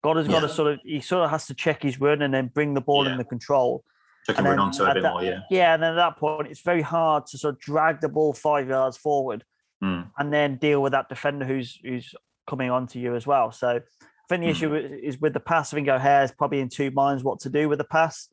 [0.02, 2.48] Godden's got to sort of he sort of has to check his run and then
[2.48, 3.12] bring the ball Yeah.
[3.12, 3.84] in the control.
[4.26, 5.40] Took And him run onto it a bit that- more, yeah.
[5.50, 8.32] Yeah, and then at that point, it's very hard to sort of drag the ball
[8.32, 9.44] five yards forward
[9.82, 10.10] Mm.
[10.18, 12.14] and then deal with that defender who's who's
[12.46, 13.52] coming onto you as well.
[13.52, 13.80] So I
[14.28, 14.50] think the Mm.
[14.50, 15.72] issue is with the pass.
[15.72, 18.28] I think O'Hare's probably in two minds what to do with the pass.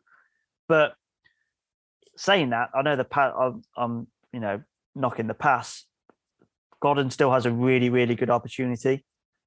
[0.69, 0.93] But
[2.17, 3.33] saying that, I know the pass.
[3.39, 4.61] I'm, I'm you know
[4.95, 5.85] knocking the pass.
[6.81, 9.05] Godden still has a really really good opportunity,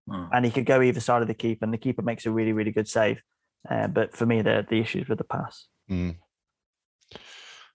[0.08, 0.28] Mm.
[0.32, 2.52] and he could go either side of the keeper, and the keeper makes a really
[2.52, 3.22] really good save.
[3.70, 5.66] Uh, but for me, the the issues with the pass.
[5.90, 6.16] mm.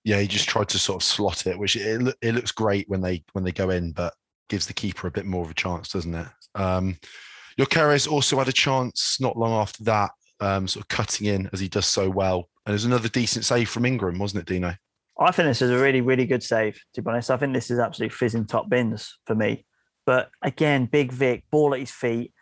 [0.05, 3.01] Yeah, he just tried to sort of slot it, which it, it looks great when
[3.01, 4.13] they when they go in, but
[4.47, 6.27] gives the keeper a bit more of a chance, doesn't it?
[6.55, 6.97] Um,
[7.59, 11.59] Gyökeres also had a chance not long after that, um, sort of cutting in as
[11.59, 12.49] he does so well.
[12.65, 14.75] And there's another decent save from Ingram, wasn't it, Dino?
[15.19, 17.29] I think this is a really, really good save, to be honest.
[17.29, 19.65] I think this is absolutely fizzing top bins for me.
[20.05, 22.33] But again, Big Vic, ball at his feet,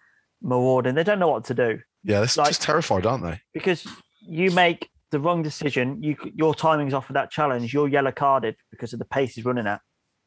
[0.41, 0.95] marauding.
[0.95, 1.79] They don't know what to do.
[2.03, 3.41] Yeah, they're like, just terrified, aren't they?
[3.53, 3.86] Because
[4.21, 8.55] you make the wrong decision, you your timing's off of that challenge, you're yellow carded
[8.71, 9.81] because of the pace he's running at.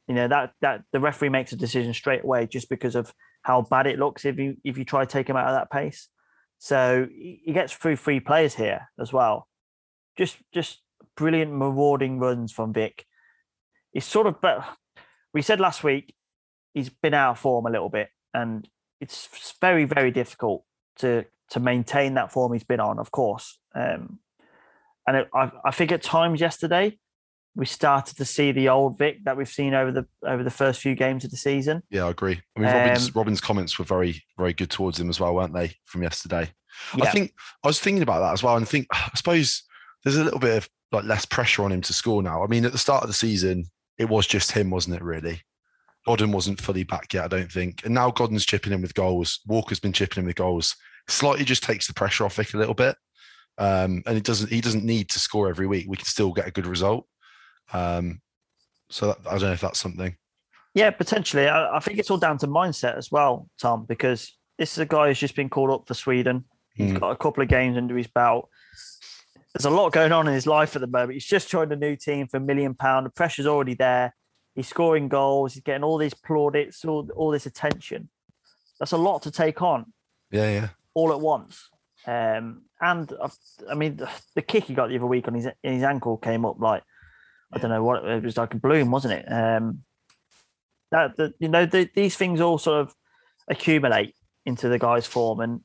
[0.08, 3.62] You know, that that the referee makes a decision straight away just because of how
[3.62, 6.08] bad it looks if you if you try to take him out of that pace.
[6.60, 9.48] So he gets through three players here as well.
[10.16, 10.82] Just just
[11.16, 13.06] brilliant marauding runs from Vic.
[13.92, 14.62] He's sort of but
[15.32, 16.14] we said last week
[16.74, 18.68] he's been out of form a little bit and
[19.00, 19.28] it's
[19.60, 20.64] very very difficult
[20.96, 24.18] to to maintain that form he's been on of course um,
[25.06, 26.98] and it, I, I think at times yesterday
[27.54, 30.80] we started to see the old Vic that we've seen over the over the first
[30.80, 31.82] few games of the season.
[31.90, 32.40] Yeah, I agree.
[32.56, 35.54] I mean, um, Robin's, Robin's comments were very very good towards him as well, weren't
[35.54, 36.50] they, from yesterday?
[36.96, 37.04] Yeah.
[37.04, 37.34] I think
[37.64, 39.62] I was thinking about that as well, and think I suppose
[40.04, 42.42] there's a little bit of like less pressure on him to score now.
[42.42, 43.64] I mean, at the start of the season,
[43.98, 45.02] it was just him, wasn't it?
[45.02, 45.42] Really,
[46.06, 49.40] Godden wasn't fully back yet, I don't think, and now Godden's chipping in with goals.
[49.46, 50.76] Walker's been chipping in with goals.
[51.08, 52.96] Slightly just takes the pressure off Vic a little bit.
[53.58, 55.86] Um, and it doesn't he doesn't need to score every week.
[55.88, 57.06] We can still get a good result.
[57.72, 58.20] Um,
[58.90, 60.16] so that, I don't know if that's something.
[60.74, 61.48] Yeah, potentially.
[61.48, 64.86] I, I, think it's all down to mindset as well, Tom, because this is a
[64.86, 66.44] guy who's just been called up for Sweden.
[66.74, 67.00] He's mm.
[67.00, 68.48] got a couple of games under his belt.
[69.54, 71.14] There's a lot going on in his life at the moment.
[71.14, 73.06] He's just joined a new team for a million pound.
[73.06, 74.14] The pressure's already there.
[74.54, 75.54] He's scoring goals.
[75.54, 78.08] He's getting all these plaudits, all, all this attention.
[78.78, 79.92] That's a lot to take on.
[80.30, 80.68] Yeah, yeah.
[80.94, 81.68] All at once.
[82.06, 83.28] Um, and uh,
[83.70, 86.46] I mean, the, the, kick he got the other week on his his ankle came
[86.46, 86.82] up like
[87.52, 89.24] I don't know what it was like a bloom, wasn't it?
[89.30, 89.82] Um,
[90.90, 92.94] that you know the, these things all sort of
[93.48, 94.14] accumulate
[94.46, 95.60] into the guy's form, and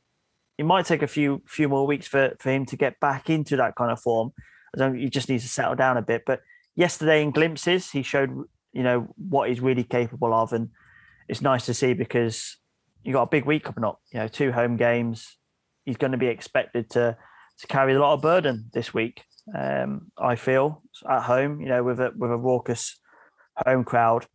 [0.57, 3.55] it might take a few few more weeks for for him to get back into
[3.57, 4.33] that kind of form.
[4.75, 4.97] I don't.
[4.97, 6.23] He just needs to settle down a bit.
[6.25, 6.41] But
[6.75, 8.31] yesterday in glimpses, he showed
[8.73, 10.69] you know what he's really capable of, and
[11.27, 12.57] it's nice to see because
[13.03, 14.01] you got a big week coming up.
[14.11, 15.37] You know, two home games.
[15.85, 17.17] He's going to be expected to
[17.59, 19.23] to carry a lot of burden this week.
[19.53, 22.99] Um, I feel at home, you know, with a with a raucous
[23.65, 24.25] home crowd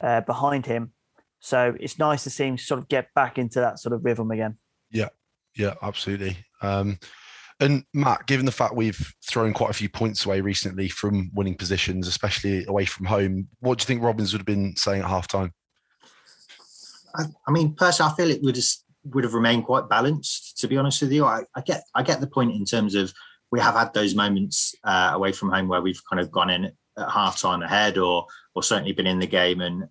[0.00, 0.92] uh, behind him.
[1.40, 4.30] So it's nice to see him sort of get back into that sort of rhythm
[4.30, 4.56] again.
[4.90, 5.10] Yeah,
[5.54, 6.38] yeah, absolutely.
[6.62, 6.98] Um,
[7.60, 11.54] and Matt, given the fact we've thrown quite a few points away recently from winning
[11.54, 15.08] positions, especially away from home, what do you think Robins would have been saying at
[15.08, 15.50] halftime?
[17.14, 18.64] I, I mean, personally, I feel it would have
[19.12, 20.58] would have remained quite balanced.
[20.58, 23.12] To be honest with you, I, I get I get the point in terms of
[23.54, 26.64] we have had those moments uh, away from home where we've kind of gone in
[26.64, 29.84] at half time ahead or or certainly been in the game and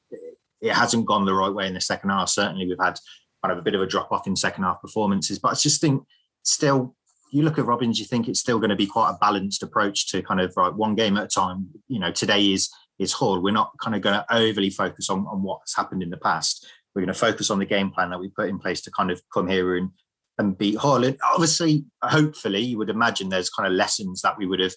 [0.59, 2.27] it hasn't gone the right way in the second half.
[2.27, 2.99] Certainly we've had
[3.41, 5.79] kind of a bit of a drop off in second half performances, but I just
[5.79, 6.03] think
[6.43, 6.93] still
[7.31, 10.11] you look at Robins, you think it's still going to be quite a balanced approach
[10.11, 11.69] to kind of right one game at a time.
[11.87, 13.41] You know, today is is Hull.
[13.41, 16.67] We're not kind of going to overly focus on, on what's happened in the past.
[16.93, 19.09] We're going to focus on the game plan that we put in place to kind
[19.09, 19.89] of come here and
[20.37, 21.03] and beat Hull.
[21.03, 24.73] And obviously, hopefully, you would imagine there's kind of lessons that we would have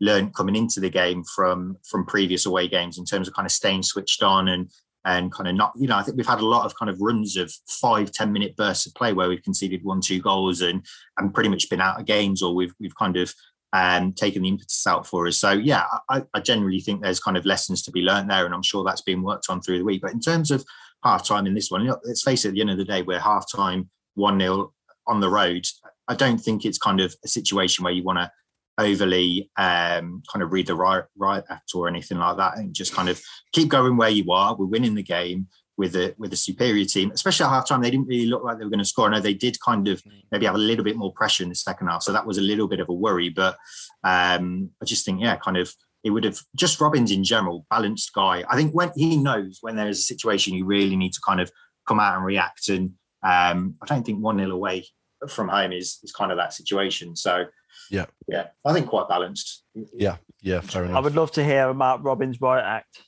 [0.00, 3.52] learned coming into the game from from previous away games in terms of kind of
[3.52, 4.70] staying switched on and
[5.04, 7.00] and kind of not, you know, I think we've had a lot of kind of
[7.00, 10.84] runs of five ten minute bursts of play where we've conceded one, two goals and
[11.16, 13.32] and pretty much been out of games or we've we've kind of
[13.72, 15.36] um, taken the impetus out for us.
[15.38, 18.54] So yeah, I, I generally think there's kind of lessons to be learned there, and
[18.54, 20.02] I'm sure that's been worked on through the week.
[20.02, 20.64] But in terms of
[21.04, 22.84] half time in this one, you know, let's face it, at the end of the
[22.84, 24.72] day, we're half time one 0
[25.08, 25.66] on the road,
[26.06, 28.30] I don't think it's kind of a situation where you want to
[28.78, 32.94] overly um, kind of read the right right act or anything like that, and just
[32.94, 33.20] kind of
[33.52, 34.56] keep going where you are.
[34.56, 37.82] We're winning the game with a with a superior team, especially at halftime.
[37.82, 39.08] They didn't really look like they were going to score.
[39.08, 41.54] I know they did kind of maybe have a little bit more pressure in the
[41.54, 43.28] second half, so that was a little bit of a worry.
[43.28, 43.56] But
[44.04, 45.72] um, I just think, yeah, kind of
[46.04, 48.44] it would have just Robins in general, balanced guy.
[48.48, 51.40] I think when he knows when there is a situation you really need to kind
[51.40, 51.50] of
[51.86, 52.68] come out and react.
[52.68, 52.92] And
[53.22, 54.86] um, I don't think one nil away
[55.28, 57.16] from home is is kind of that situation.
[57.16, 57.46] So
[57.90, 59.64] yeah, yeah, I think quite balanced.
[59.94, 60.96] Yeah, yeah, fair enough.
[60.96, 63.02] I would love to hear Mark Robins' right act.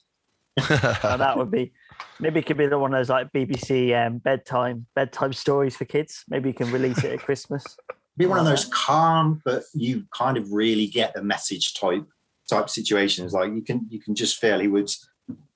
[0.68, 1.72] that would be
[2.18, 5.84] maybe it could be the one of those like BBC um, bedtime bedtime stories for
[5.84, 6.24] kids.
[6.28, 7.64] Maybe you can release it at Christmas.
[8.16, 12.04] Be one of those calm, but you kind of really get the message type
[12.50, 13.32] type situations.
[13.32, 14.90] Like you can you can just feel he would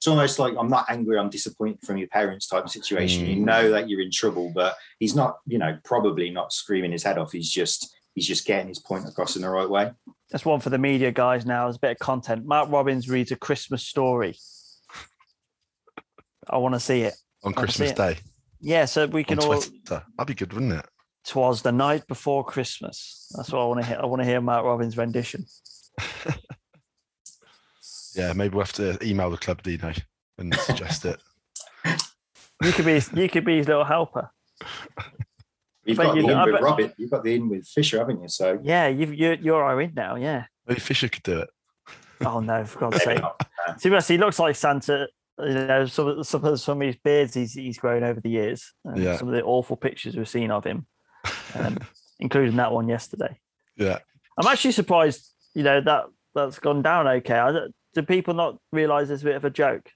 [0.05, 3.25] it's almost like I'm not angry, I'm disappointed from your parents type situation.
[3.25, 3.29] Mm.
[3.29, 7.03] You know that you're in trouble, but he's not, you know, probably not screaming his
[7.03, 7.33] head off.
[7.33, 9.93] He's just he's just getting his point across in the right way.
[10.31, 11.65] That's one for the media guys now.
[11.65, 12.45] There's a bit of content.
[12.45, 14.37] Mark Robins reads a Christmas story.
[16.51, 17.15] I want to see it.
[17.43, 18.19] On Christmas Day.
[18.61, 19.61] Yeah, so we can on all.
[19.63, 20.05] Twitter.
[20.19, 20.87] That'd be good, wouldn't it?
[21.27, 23.33] Twas the night before Christmas.
[23.35, 23.99] That's what I want to hear.
[24.03, 25.47] I want to hear Mark Robins' rendition.
[28.17, 29.93] Yeah, maybe we'll have to email the club, Dino,
[30.39, 31.21] and suggest it.
[32.63, 33.01] You could be.
[33.15, 34.31] You could be his little helper.
[35.85, 36.95] You've But got you the know, in I with Robert.
[36.97, 38.29] You've got the in with Fisher, haven't you?
[38.29, 40.17] So Yeah, you've, you're you're our in now.
[40.17, 40.47] Yeah.
[40.67, 41.51] Maybe Fisher could do it.
[42.25, 43.21] Oh no, for God's sake!
[43.79, 45.09] See, he looks like Santa.
[45.39, 48.31] You know, some of some of, some of his beards he's he's grown over the
[48.31, 48.73] years.
[48.85, 49.17] And Yeah.
[49.17, 50.87] Some of the awful pictures we've seen of him,
[51.55, 51.77] um,
[52.21, 53.39] including that one yesterday.
[53.77, 53.99] Yeah.
[54.39, 55.29] I'm actually surprised.
[55.55, 57.35] You know that that's gone down okay.
[57.39, 59.91] I, don't- do people not realise it's a bit of a joke?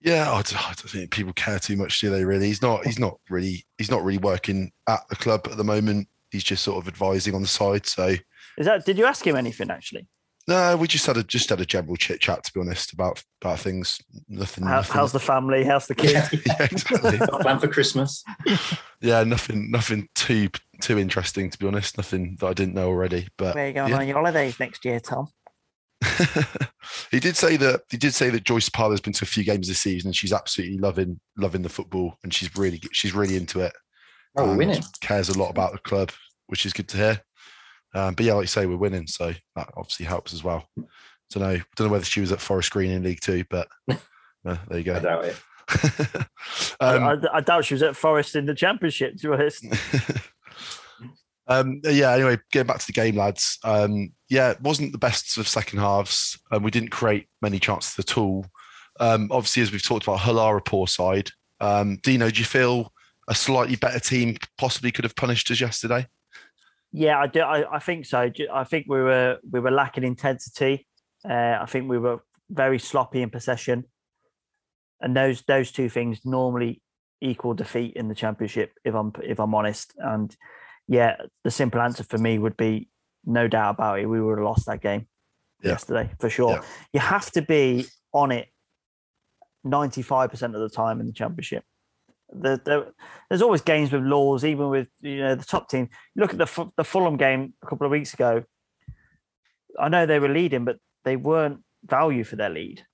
[0.00, 2.24] Yeah, I don't, I don't think people care too much, do they?
[2.24, 2.86] Really, he's not.
[2.86, 3.64] He's not really.
[3.76, 6.08] He's not really working at the club at the moment.
[6.30, 7.86] He's just sort of advising on the side.
[7.86, 8.14] So
[8.56, 8.86] Is that?
[8.86, 10.06] Did you ask him anything actually?
[10.50, 12.44] no, we just had a just had a general chit chat.
[12.44, 14.00] To be honest, about about things.
[14.28, 14.64] Nothing.
[14.64, 15.64] How, nothing how's the family?
[15.64, 16.32] How's the kids?
[16.46, 17.18] yeah, exactly.
[17.40, 18.24] plan for Christmas.
[19.00, 19.70] yeah, nothing.
[19.70, 20.48] Nothing too
[20.80, 21.50] too interesting.
[21.50, 23.28] To be honest, nothing that I didn't know already.
[23.36, 23.98] But Where are you going yeah.
[23.98, 25.28] on your holidays next year, Tom?
[27.10, 29.68] he did say that he did say that Joy Seppala's been to a few games
[29.68, 33.60] this season and she's absolutely loving loving the football and she's really she's really into
[33.60, 33.72] it.
[34.36, 34.82] Oh, we're winning.
[35.00, 36.12] Cares a lot about the club,
[36.46, 37.20] which is good to hear.
[37.94, 40.68] Um, but yeah, like you say, we're winning, so that obviously helps as well.
[41.30, 43.96] Don't know, don't know whether she was at Forest Green in League Two, but uh,
[44.44, 44.94] there you go.
[44.94, 45.36] I doubt it.
[46.80, 49.16] um, I, I doubt she was at Forest in the Championship.
[49.18, 49.64] To be honest.
[51.50, 52.12] Um, yeah.
[52.12, 53.58] Anyway, getting back to the game, lads.
[53.64, 57.98] Um, yeah, it wasn't the best of second halves, and we didn't create many chances
[57.98, 58.46] at all.
[59.00, 61.30] Um, obviously, as we've talked about, Hull are a poor side.
[61.60, 62.92] Um, Dino, do you feel
[63.28, 66.06] a slightly better team possibly could have punished us yesterday?
[66.92, 67.40] Yeah, I do.
[67.40, 68.30] I, I think so.
[68.52, 70.86] I think we were we were lacking intensity.
[71.28, 73.84] Uh, I think we were very sloppy in possession,
[75.00, 76.80] and those those two things normally
[77.20, 78.72] equal defeat in the championship.
[78.84, 80.36] If I'm if I'm honest, and
[80.90, 82.88] yeah, the simple answer for me would be
[83.24, 84.06] no doubt about it.
[84.06, 85.06] We would have lost that game
[85.62, 85.70] Yeah.
[85.70, 86.50] yesterday for sure.
[86.54, 86.62] Yeah.
[86.94, 88.48] You have to be on it
[89.62, 91.62] ninety five percent of the time in the championship.
[92.32, 92.92] The, the,
[93.28, 95.88] there's always games with laws, even with you know the top team.
[96.16, 98.42] Look at the the Fulham game a couple of weeks ago.
[99.78, 102.84] I know they were leading, but they weren't value for their lead.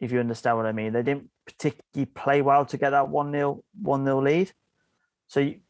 [0.00, 3.32] If you understand what I mean, they didn't particularly play well to get that one
[3.32, 4.52] 0 one 0 lead.
[5.28, 5.60] So you,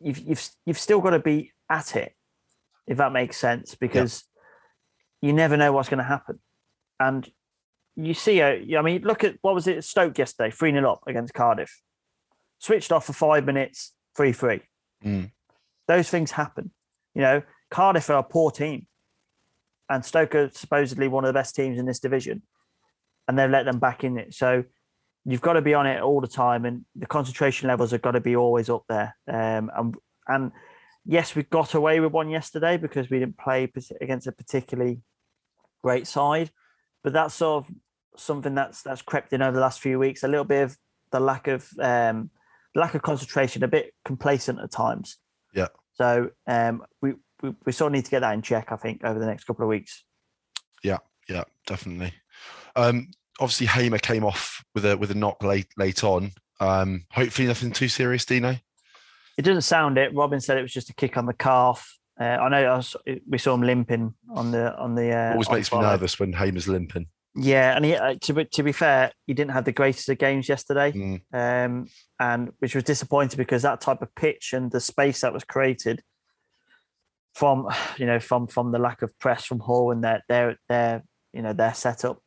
[0.00, 2.14] you've you've you've still got to be at it,
[2.86, 4.24] if that makes sense, because
[5.22, 6.40] you never know what's going to happen.
[7.00, 7.28] And
[7.96, 11.00] you see, uh, I mean, look at what was it Stoke yesterday, three 0 up
[11.06, 11.80] against Cardiff,
[12.58, 14.62] switched off for five minutes, three three
[15.04, 15.30] Mm.
[15.86, 16.72] those things happen.
[17.14, 18.86] You know, Cardiff are a poor team,
[19.90, 22.42] and Stoke are supposedly one of the best teams in this division,
[23.28, 24.32] and they've let them back in it.
[24.34, 24.64] So
[25.26, 28.12] you've got to be on it all the time, and the concentration levels have got
[28.12, 29.16] to be always up there.
[29.26, 29.96] Um, and
[30.28, 30.52] and
[31.04, 35.00] yes, we got away with one yesterday because we didn't play against a particularly
[35.82, 36.50] great side,
[37.02, 37.74] but that's sort of
[38.16, 40.22] something that's that's crept in over the last few weeks.
[40.22, 40.76] A little bit of
[41.10, 42.30] the lack of um,
[42.74, 45.16] lack of concentration, a bit complacent at times.
[45.54, 45.68] Yeah.
[45.94, 48.70] So um, we, we we sort of need to get that in check.
[48.70, 50.04] I think over the next couple of weeks.
[50.84, 52.12] Yeah, yeah, definitely.
[52.76, 53.08] Um,
[53.40, 56.32] obviously, Hamer came off with a with a knock late late on.
[56.60, 58.56] Um, hopefully, nothing too serious, Dino.
[59.36, 60.14] It doesn't sound it.
[60.14, 61.98] Robins said it was just a kick on the calf.
[62.18, 62.96] Uh, I know I was,
[63.28, 65.12] we saw him limping on the on the.
[65.12, 67.08] Uh, Always makes me nervous when Hamer's limping.
[67.38, 70.16] Yeah, and he, uh, to be to be fair, he didn't have the greatest of
[70.16, 71.20] games yesterday, Mm.
[71.34, 71.86] um,
[72.18, 76.02] and which was disappointing because that type of pitch and the space that was created
[77.34, 77.68] from
[77.98, 81.42] you know from from the lack of press from Hull and their their their you
[81.42, 82.18] know their setup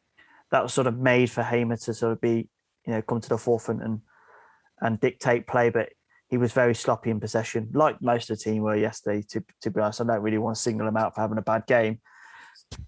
[0.51, 2.49] that was sort of made for Hamer to sort of be
[2.85, 4.01] you know come to the forefront and
[4.81, 5.89] and dictate play, but
[6.27, 9.25] he was very sloppy in possession, like most of the team were yesterday.
[9.29, 11.43] To to be honest, I don't really want to single him out for having a
[11.43, 11.99] bad game,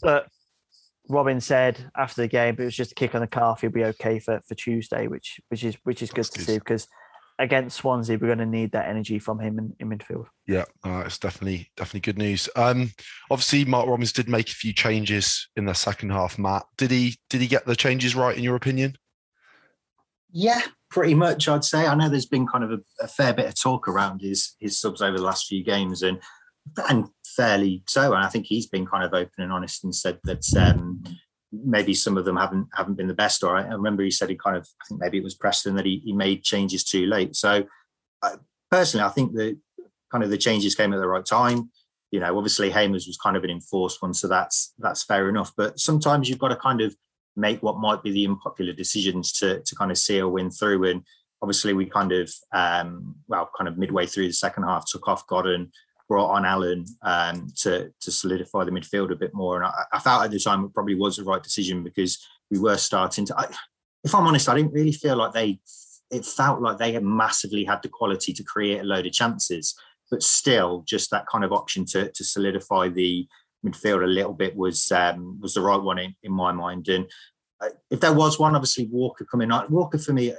[0.02, 0.28] but
[1.10, 3.62] Robins said after the game, it was just a kick on the calf.
[3.62, 6.46] He'll be okay for, for Tuesday, which which is which is good That's to good.
[6.46, 6.88] see because
[7.42, 10.28] against Swansea, we're going to need that energy from him in, in midfield.
[10.48, 12.48] Yeah, uh, it's definitely definitely good news.
[12.56, 12.92] Um,
[13.30, 16.38] obviously, Mark Robins did make a few changes in the second half.
[16.38, 18.96] Matt, did he did he get the changes right in your opinion?
[20.32, 21.50] Yeah, pretty much.
[21.50, 21.88] I'd say.
[21.88, 24.80] I know there's been kind of a, a fair bit of talk around his his
[24.80, 26.20] subs over the last few games, and
[26.90, 28.14] and fairly so.
[28.14, 31.04] And I think he's been kind of open and honest and said that um,
[31.52, 33.44] maybe some of them haven't haven't been the best.
[33.44, 35.76] Or I I remember he said he kind of I think maybe it was Preston
[35.76, 37.36] that he, he made changes too late.
[37.36, 37.66] So
[38.22, 38.38] uh,
[38.70, 39.58] personally, I think the
[40.12, 41.72] kind of the changes came at the right time.
[42.12, 45.52] You know, obviously Hamers was kind of an enforced one, so that's that's fair enough.
[45.56, 46.96] But sometimes you've got to kind of
[47.36, 50.90] make what might be the unpopular decisions to to kind of see a win through.
[50.90, 51.04] And
[51.42, 55.28] obviously we kind of um, well, kind of midway through the second half, took off
[55.28, 55.72] Godden,
[56.12, 59.56] brought on Allen um, to to solidify the midfield a bit more.
[59.56, 62.60] And I, I, felt at the time it probably was the right decision because we
[62.60, 63.40] were starting to.
[63.40, 63.46] I,
[64.04, 65.62] if I'm honest, I didn't really feel like they.
[66.10, 69.74] It felt like they had massively had the quality to create a load of chances,
[70.10, 73.26] but still, just that kind of option to to solidify the
[73.66, 76.90] midfield a little bit was um, was the right one in, in my mind.
[76.90, 77.10] And
[77.62, 79.72] uh, if there was one, obviously Walker coming on.
[79.72, 80.34] Walker for me,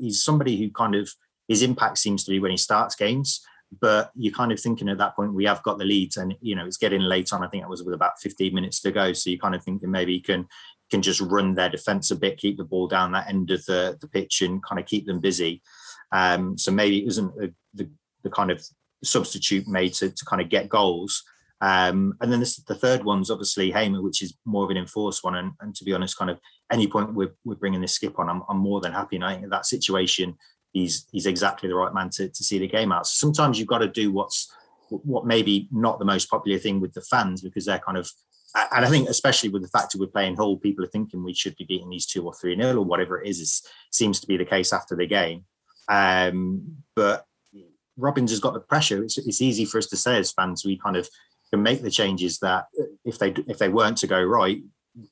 [0.00, 1.08] he's somebody who kind of
[1.46, 3.40] his impact seems to be when he starts games.
[3.80, 6.54] But you're kind of thinking at that point we have got the leads, and you
[6.54, 7.42] know it's getting late on.
[7.42, 9.90] I think it was with about 15 minutes to go, so you're kind of thinking
[9.90, 10.46] maybe you can
[10.90, 13.96] can just run their defence a bit, keep the ball down that end of the,
[14.02, 15.62] the pitch, and kind of keep them busy.
[16.12, 17.88] Um, so maybe it isn't the, the,
[18.24, 18.62] the kind of
[19.02, 21.24] substitute made to, to kind of get goals.
[21.62, 25.24] Um, and then this, the third one's obviously Hamer, which is more of an enforced
[25.24, 25.36] one.
[25.36, 26.38] And, and to be honest, kind of
[26.70, 29.16] any point we're, we're bringing this skip on, I'm, I'm more than happy.
[29.16, 30.36] And I think that situation,
[30.72, 33.06] he's he's exactly the right man to, to see the game out.
[33.06, 34.52] So sometimes you've got to do what's
[34.88, 38.10] what maybe not the most popular thing with the fans because they're kind of
[38.54, 41.32] and I think especially with the fact that we're playing Hull, people are thinking we
[41.32, 43.62] should be beating these two or three nil or whatever it is.
[43.90, 45.44] Seems to be the case after the game.
[45.88, 47.26] Um, but
[47.96, 49.02] Robins has got the pressure.
[49.02, 51.08] It's, it's easy for us to say as fans we kind of
[51.50, 52.66] can make the changes that
[53.04, 54.62] if they if they weren't to go right,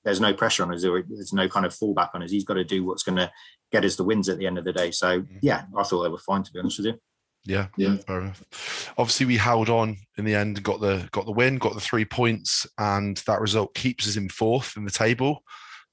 [0.05, 0.85] there's no pressure on us.
[0.85, 2.31] or There's no kind of fallback on us.
[2.31, 3.31] He's got to do what's going to
[3.73, 4.91] get us the wins at the end of the day.
[4.91, 5.39] So mm-hmm.
[5.43, 7.01] yeah, I thought they were fine to be honest with you.
[7.45, 8.93] Yeah, yeah, fair enough.
[8.99, 12.05] Obviously, we held on in the end, got the got the win, got the three
[12.05, 15.43] points, and that result keeps us in fourth in the table.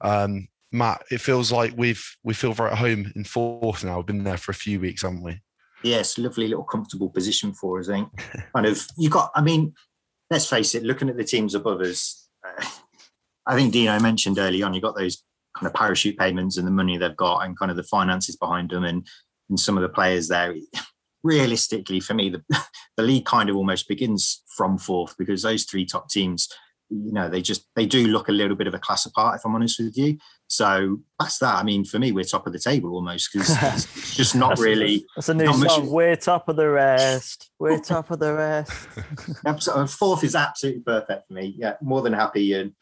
[0.01, 3.97] Um, Matt, it feels like we've we feel very at home in fourth now.
[3.97, 5.41] We've been there for a few weeks, haven't we?
[5.83, 7.87] Yes, lovely little comfortable position for us.
[7.87, 8.09] I think
[8.53, 9.31] kind of you got.
[9.33, 9.73] I mean,
[10.29, 10.83] let's face it.
[10.83, 12.65] Looking at the teams above us, uh,
[13.47, 14.73] I think Dino mentioned early on.
[14.73, 15.23] You got those
[15.55, 18.69] kind of parachute payments and the money they've got, and kind of the finances behind
[18.69, 19.07] them, and
[19.49, 20.53] and some of the players there
[21.23, 22.43] realistically, for me, the,
[22.97, 26.47] the league kind of almost begins from fourth because those three top teams,
[26.89, 29.37] you know, they just they do look a little bit of a class apart.
[29.37, 30.17] If I'm honest with you,
[30.47, 31.55] so that's that.
[31.55, 34.61] I mean, for me, we're top of the table almost because it's just not that's,
[34.61, 35.05] really.
[35.15, 35.59] That's a new song.
[35.59, 35.79] Much...
[35.89, 37.51] We're top of the rest.
[37.59, 38.87] We're top of the rest.
[39.45, 41.55] Uh, fourth is absolutely perfect for me.
[41.57, 42.73] Yeah, more than happy and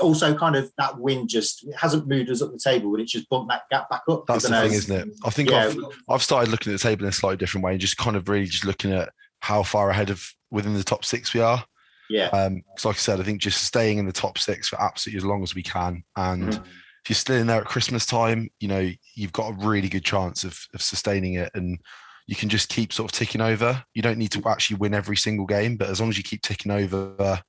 [0.00, 3.12] also kind of that win just it hasn't moved us up the table, but it's
[3.12, 4.24] just bumped that gap back up.
[4.26, 5.14] That's the thing, isn't it?
[5.24, 5.66] I think yeah.
[5.66, 5.76] I've,
[6.08, 8.28] I've started looking at the table in a slightly different way and just kind of
[8.28, 9.10] really just looking at
[9.40, 11.64] how far ahead of within the top six we are.
[12.08, 12.28] Yeah.
[12.28, 15.18] Um, so like I said, I think just staying in the top six for absolutely
[15.18, 16.04] as long as we can.
[16.16, 16.62] And mm-hmm.
[16.62, 20.04] if you're still in there at Christmas time, you know, you've got a really good
[20.04, 21.78] chance of, of sustaining it and
[22.26, 23.82] you can just keep sort of ticking over.
[23.94, 26.42] You don't need to actually win every single game, but as long as you keep
[26.42, 27.40] ticking over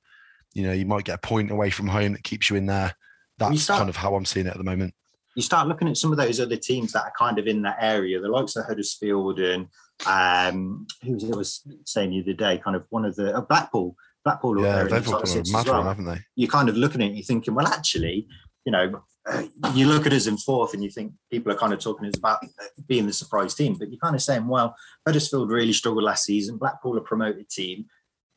[0.54, 2.94] you know, you might get a point away from home that keeps you in there.
[3.38, 4.94] That's start, kind of how I'm seeing it at the moment.
[5.36, 7.76] You start looking at some of those other teams that are kind of in that
[7.80, 9.68] area, the likes of Huddersfield and
[10.06, 13.40] um, who was it was saying the other day, kind of one of the uh,
[13.42, 13.94] Blackpool.
[14.24, 15.82] Blackpool yeah, they've got a mad well.
[15.84, 16.18] haven't they?
[16.34, 18.26] You're kind of looking at it, you're thinking, well, actually,
[18.64, 19.44] you know, uh,
[19.74, 22.40] you look at us in fourth and you think people are kind of talking about
[22.86, 24.74] being the surprise team, but you're kind of saying, well,
[25.06, 26.56] Huddersfield really struggled last season.
[26.56, 27.86] Blackpool, a promoted team,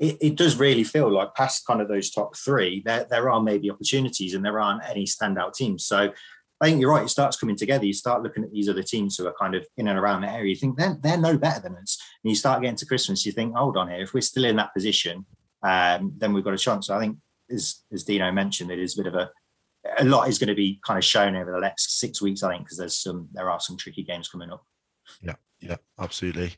[0.02, 3.40] it, it, does really feel like past kind of those top three, there, there are
[3.40, 5.86] maybe opportunities and there aren't any standout teams.
[5.86, 6.12] So
[6.60, 7.06] I think you're right.
[7.06, 7.86] It starts coming together.
[7.86, 10.32] You start looking at these other teams who are kind of in and around the
[10.32, 10.50] area.
[10.50, 12.00] You think they're, they're no better than us.
[12.24, 14.56] And you start getting to Christmas, you think, hold on here, if we're still in
[14.56, 15.24] that position,
[15.62, 16.88] um, then we've got a chance.
[16.88, 17.18] So I think,
[17.52, 19.30] as, as Dino mentioned, it is a bit of a,
[20.00, 22.54] a lot is going to be kind of shown over the next six weeks, I
[22.54, 24.66] think, because there's some, there are some tricky games coming up.
[25.22, 25.36] Yeah.
[25.64, 26.54] Yeah, absolutely.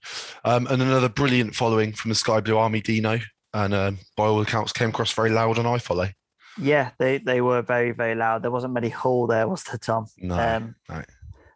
[0.45, 3.20] Um, and another brilliant following from the Sky Blue Army, Dino
[3.54, 6.12] and uh, by all accounts came across very loud on iFollow.
[6.58, 8.43] Yeah, they, they were very very loud.
[8.43, 10.08] There wasn't many Hull there, was there, Tom?
[10.18, 11.04] No, um, no.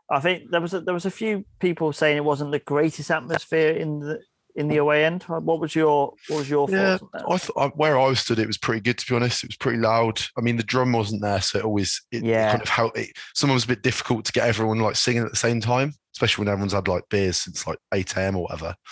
[0.09, 3.11] I think there was a, there was a few people saying it wasn't the greatest
[3.11, 4.21] atmosphere in the
[4.57, 5.23] in the away end.
[5.23, 6.97] What was your what was your yeah,
[7.29, 9.43] I thought where I stood, it was pretty good to be honest.
[9.43, 10.19] It was pretty loud.
[10.35, 12.49] I mean, the drum wasn't there, so it always it yeah.
[12.49, 12.97] kind of helped.
[12.97, 13.11] It,
[13.43, 16.51] was a bit difficult to get everyone like singing at the same time, especially when
[16.51, 18.35] everyone's had like beers since like eight a.m.
[18.35, 18.75] or whatever.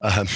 [0.00, 0.28] Um,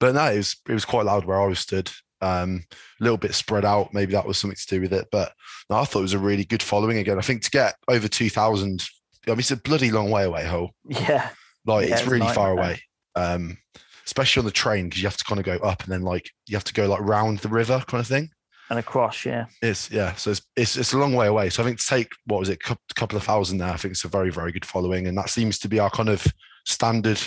[0.00, 1.88] but no, it was it was quite loud where I was stood.
[2.20, 2.64] Um,
[3.00, 3.94] a little bit spread out.
[3.94, 5.06] Maybe that was something to do with it.
[5.12, 5.32] But
[5.70, 7.16] no, I thought it was a really good following again.
[7.16, 8.84] I think to get over two thousand,
[9.28, 10.72] I mean, it's a bloody long way away, Hull.
[10.88, 11.28] Yeah,
[11.64, 12.80] like yeah, it's, it's really far away.
[13.14, 13.58] Um,
[14.06, 16.30] especially on the train because you have to kind of go up and then like
[16.46, 18.30] you have to go like round the river kind of thing.
[18.70, 19.46] And across yeah.
[19.62, 21.50] It's yeah so it's, it's it's a long way away.
[21.50, 23.92] So i think to take what was it a couple of thousand there i think
[23.92, 25.06] it's a very very good following.
[25.06, 26.26] And that seems to be our kind of
[26.64, 27.20] standard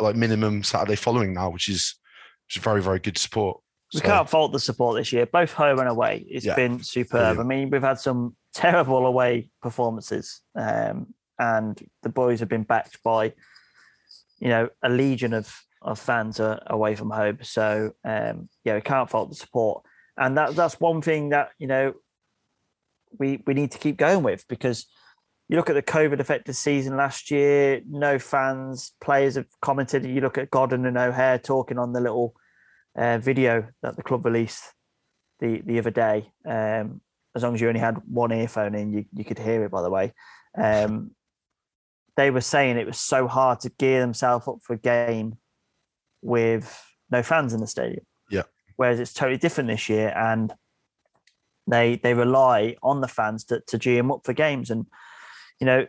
[0.00, 1.96] like minimum saturday following now which is
[2.46, 3.60] which is very very good support.
[3.94, 5.26] We so, can't fault the support this year.
[5.26, 7.36] Both home and away it's yeah, been superb.
[7.36, 7.40] Brilliant.
[7.40, 11.08] i mean we've had some terrible away performances um,
[11.38, 13.34] and the boys have been backed by
[14.38, 15.52] you know, a legion of
[15.86, 17.38] of fans are away from home.
[17.42, 19.84] So um, yeah, we can't fault the support,
[20.16, 21.94] and that that's one thing that you know
[23.18, 24.86] we we need to keep going with because
[25.48, 30.04] you look at the COVID affected season last year, no fans, players have commented.
[30.04, 32.34] You look at Godden and O'Hare talking on the little
[32.98, 34.64] uh, video that the club released
[35.40, 36.32] the the other day.
[36.44, 37.00] Um,
[37.36, 39.82] as long as you only had one earphone in, you, you could hear it, by
[39.82, 40.14] the way.
[40.56, 41.10] Um,
[42.16, 45.36] they were saying it was so hard to gear themselves up for a game
[46.26, 48.04] with no fans in the stadium.
[48.30, 48.42] Yeah.
[48.76, 50.52] Whereas it's totally different this year, and
[51.66, 54.70] they they rely on the fans to to them up for games.
[54.70, 54.86] And
[55.60, 55.86] you know,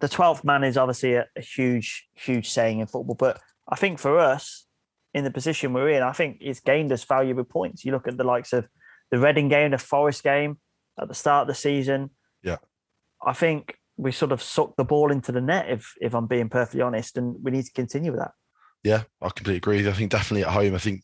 [0.00, 3.98] the twelfth man is obviously a, a huge huge saying in football, but I think
[3.98, 4.66] for us
[5.14, 7.84] in the position we're in, I think it's gained us valuable points.
[7.84, 8.66] You look at the likes of
[9.10, 10.58] the Reading game, the Forest game
[11.00, 12.10] at the start of the season.
[12.42, 12.56] Yeah.
[13.24, 16.48] I think we sort of sucked the ball into the net, if if I'm being
[16.48, 18.32] perfectly honest, and we need to continue with that.
[18.84, 19.88] Yeah, I completely agree.
[19.88, 21.02] I think definitely at home, I think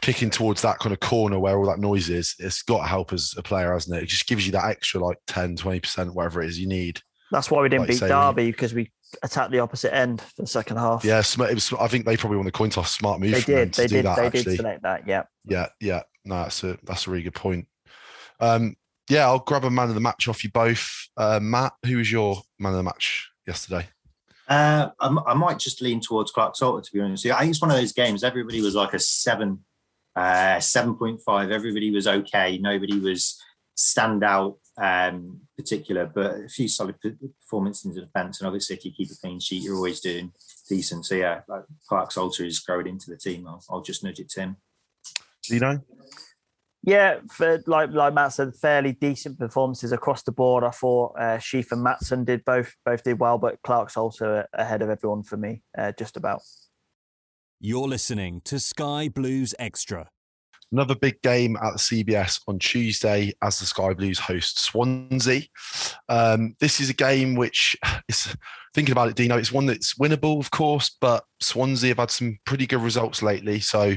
[0.00, 3.12] kicking towards that kind of corner where all that noise is, it's got to help
[3.12, 4.02] as a player, hasn't it?
[4.02, 7.00] It just gives you that extra like 10, 20%, whatever it is you need.
[7.30, 8.92] That's why we didn't Like beat say, Derby because we
[9.22, 11.04] attacked the opposite end for the second half.
[11.04, 12.94] Yeah, was, I think they probably won the coin toss.
[12.94, 13.32] Smart move.
[13.32, 13.74] they did.
[13.74, 14.04] They did.
[14.04, 14.42] That, They actually.
[14.42, 15.06] did select that.
[15.06, 15.22] Yeah.
[15.44, 16.02] Yeah, yeah.
[16.24, 17.66] No, that's a that's a really good point.
[18.40, 18.76] Um,
[19.10, 21.08] yeah, I'll grab a man of the match off you both.
[21.16, 23.88] Uh, Matt, who was your man of the match yesterday?
[24.46, 27.24] Uh, I, I might just lean towards Clarke-Salter to be honest.
[27.26, 28.22] I think it's one of those games.
[28.22, 29.64] Everybody was like a seven,
[30.14, 31.50] uh, seven point five.
[31.50, 32.58] Everybody was okay.
[32.58, 33.40] Nobody was
[33.76, 38.40] standout um, particular, but a few solid performances in defence.
[38.40, 40.32] And obviously, if you keep a clean sheet, you're always doing
[40.68, 41.06] decent.
[41.06, 43.48] So yeah, like Clarke-Salter is growing into the team.
[43.48, 44.56] I'll, I'll just nudge it to him.
[45.48, 45.80] Do you know?
[46.86, 50.64] Yeah, for, like like Matt said, fairly decent performances across the board.
[50.64, 54.90] I thought uh, Sheaf and Maatsen did both both did well, but Clarke-Salter's ahead of
[54.90, 56.42] everyone for me, uh, just about.
[57.58, 60.10] You're listening to Sky Blues Extra.
[60.72, 65.42] Another big game at the CBS on Tuesday as the Sky Blues host Swansea.
[66.10, 67.76] Um, this is a game which
[68.10, 68.36] is
[68.74, 69.38] thinking about it, Dino.
[69.38, 73.60] It's one that's winnable, of course, but Swansea have had some pretty good results lately,
[73.60, 73.94] so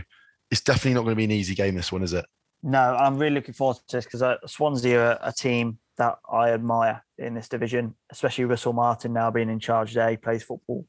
[0.52, 1.76] it's definitely not going to be an easy game.
[1.76, 2.26] This one, is it?
[2.68, 6.52] No, I'm really looking forward to this because uh, Swansea are a team that I
[6.52, 10.10] admire in this division, especially Russell Martin now being in charge there.
[10.10, 10.86] He plays football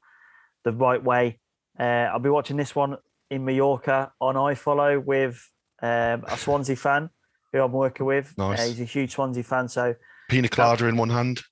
[0.64, 1.38] the right way.
[1.78, 2.96] Uh, I'll be watching this one
[3.30, 5.48] in Mallorca on iFollow with
[5.80, 7.10] um, a Swansea fan
[7.52, 8.36] who I'm working with.
[8.36, 8.58] Nice.
[8.58, 9.94] Uh, he's a huge Swansea fan, so
[10.28, 11.42] Pina colada in one hand.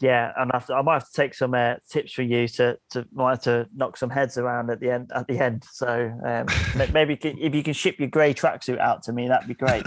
[0.00, 3.06] Yeah, and I, I might have to take some uh, tips from you to to
[3.12, 5.64] might have to knock some heads around at the end at the end.
[5.70, 6.46] So um,
[6.92, 9.84] maybe if you can ship your grey tracksuit out to me, that'd be great.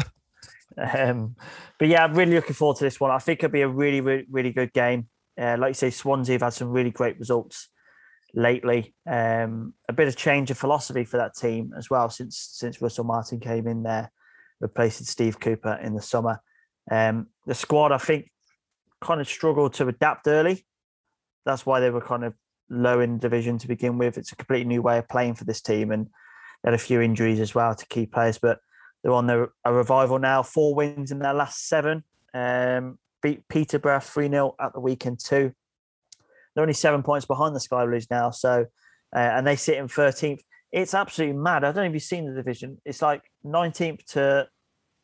[0.95, 1.35] um,
[1.79, 3.11] but yeah, I'm really looking forward to this one.
[3.11, 5.07] I think it'll be a really really, really good game.
[5.39, 7.69] Uh, like you say, Swansea have had some really great results
[8.33, 8.93] lately.
[9.09, 13.05] Um, a bit of change of philosophy for that team as well since since Russell
[13.05, 14.11] Martin came in there,
[14.59, 16.41] replacing Steve Cooper in the summer.
[16.89, 18.31] Um, the squad, I think,
[19.01, 20.65] kind of struggled to adapt early.
[21.45, 22.33] That's why they were kind of
[22.69, 24.17] low in division to begin with.
[24.17, 26.07] It's a completely new way of playing for this team, and
[26.63, 28.59] they had a few injuries as well to key players, but
[29.03, 30.43] they're on a revival now.
[30.43, 32.03] Four wins in their last seven.
[32.33, 35.53] Um, beat Peterborough 3 0 at the weekend, too.
[36.53, 38.31] They're only seven points behind the Sky Blues now.
[38.31, 38.65] So,
[39.15, 40.41] uh, and they sit in 13th.
[40.71, 41.63] It's absolutely mad.
[41.63, 42.81] I don't know if you've seen the division.
[42.83, 44.47] It's like 19th to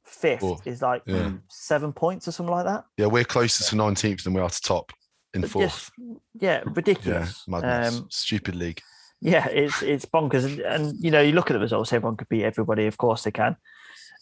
[0.04, 0.68] fifth Fourth.
[0.68, 1.32] is like Yeah.
[1.50, 2.86] seven points or something like that.
[2.98, 4.92] Yeah, we're closer to 19th than we are to top
[5.34, 5.66] in But fourth.
[5.66, 7.44] just- yeah, yeah, ridiculous.
[7.48, 7.98] madness.
[8.00, 8.82] Um, Stupid league.
[9.22, 11.92] yeah, it's it's bonkers, and, and you know you look at the results.
[11.94, 13.56] Everyone could beat everybody, of course they can.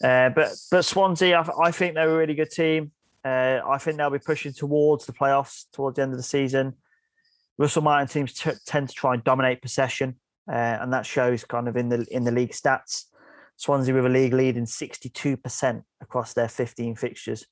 [0.02, 2.92] Uh, but but Swansea, I, I think they're a really good team.
[3.24, 6.74] Uh, I think they'll be pushing towards the playoffs towards the end of the season.
[7.58, 10.16] Russell Martin teams t- tend to try and dominate possession,
[10.48, 13.04] uh, and that shows kind of in the in the league stats.
[13.56, 17.46] Swansea with a league lead in 62% across their 15 fixtures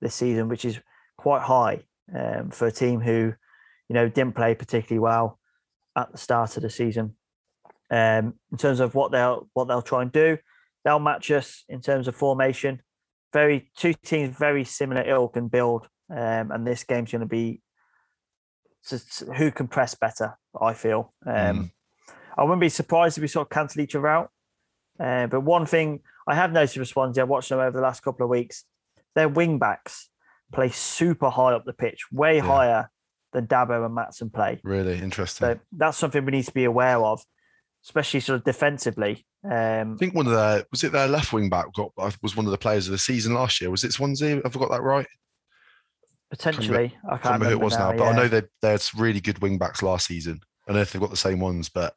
[0.00, 0.78] this season, which is
[1.16, 1.84] quite high
[2.14, 3.32] um, for a team who,
[3.88, 5.38] you know, didn't play particularly well
[5.96, 7.16] at the start of the season.
[7.90, 10.38] Um, in terms of what they'll what they'll try and do,
[10.84, 12.80] they'll match us in terms of formation.
[13.32, 17.62] Very two teams very similar ilk and build, um, and this game's going to be
[19.36, 20.38] who can press better.
[20.60, 21.14] I feel.
[21.26, 21.72] Um,
[22.36, 24.30] I wouldn't be surprised if we sort of cancel each other out.
[24.98, 28.02] Uh, but one thing I have noticed with Swansea, I've watched them over the last
[28.02, 28.64] couple of weeks,
[29.14, 30.08] their wing backs
[30.52, 32.90] play super high up the pitch, way higher
[33.32, 34.60] than Dabo and Maatsen play.
[34.62, 35.46] Really interesting.
[35.48, 37.24] So that's something we need to be aware of,
[37.84, 39.26] especially sort of defensively.
[39.44, 41.90] Um, I think one of their was it their left wing back got
[42.22, 43.70] was one of the players of the season last year.
[43.70, 44.36] Was it Swansea?
[44.42, 45.06] Have I got that right?
[46.30, 48.70] potentially, I I can't can't remember who it was now, but I know they they
[48.70, 50.40] had some really good wing backs last season.
[50.66, 51.94] I don't know if they've got the same ones, but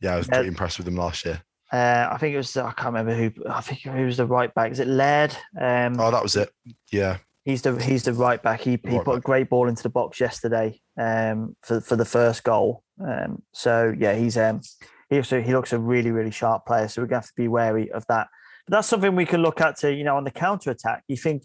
[0.00, 0.36] yeah, I was Yeah.
[0.36, 1.42] pretty impressed with them last year.
[1.72, 3.30] Uh, I think it was I can't remember who.
[3.48, 4.72] I think who was the right back.
[4.72, 5.36] Is it Laird?
[5.60, 6.50] Um, Oh, that was it.
[6.90, 8.60] Yeah, He's the he's the right back.
[8.60, 12.04] He he Right put a great ball into the box yesterday um, for for the
[12.04, 12.82] first goal.
[13.02, 14.60] Um, so yeah, he's um
[15.08, 16.88] he also, he looks a really really sharp player.
[16.88, 18.28] So we're gonna have to be wary of that.
[18.66, 21.04] But that's something we can look at to you know on the counter attack.
[21.08, 21.44] You think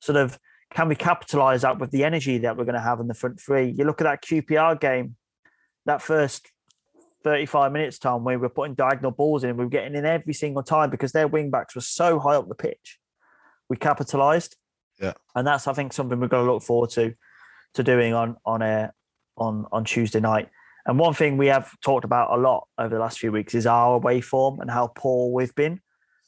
[0.00, 0.38] sort of
[0.72, 3.40] can we capitalize that with the energy that we're going to have in the front
[3.40, 3.74] three?
[3.76, 5.16] You look at that QPR game,
[5.84, 6.48] that first
[7.22, 10.34] 35 minutes time where we were putting diagonal balls in, we were getting in every
[10.34, 12.98] single time because their wing backs were so high up the pitch.
[13.68, 14.56] We capitalized.
[15.00, 15.14] Yeah.
[15.34, 17.14] And that's I think something we're going to look forward to
[17.74, 18.92] to doing on on a
[19.36, 20.48] on on Tuesday night.
[20.86, 23.66] And one thing we have talked about a lot over the last few weeks is
[23.66, 25.80] our away form and how poor we've been.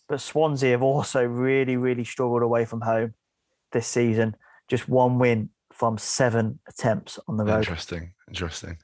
[0.08, 3.14] But Swansea have also really, really struggled away from home
[3.72, 4.36] this season.
[4.68, 7.58] Just one win from seven attempts on the road.
[7.58, 8.76] interesting, interesting.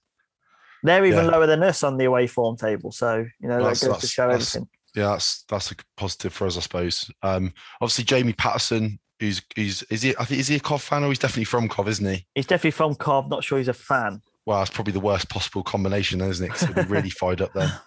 [0.83, 1.31] They're even Yeah.
[1.31, 2.93] lower than us on the away form table.
[2.93, 4.68] So, you know, That's- that goes to show everything.
[4.95, 7.11] Yeah, that's that's a positive for us, I suppose.
[7.22, 10.16] Um, obviously Jamie Paterson, who's who's is he?
[10.18, 12.26] I think is he a Cov fan or he's definitely from Cov, isn't he?
[12.35, 13.29] He's definitely from Cov.
[13.29, 14.22] Not sure he's a fan.
[14.47, 16.49] Well, that's probably the worst possible combination, then, isn't it?
[16.53, 17.70] Because he'll be really fired up then.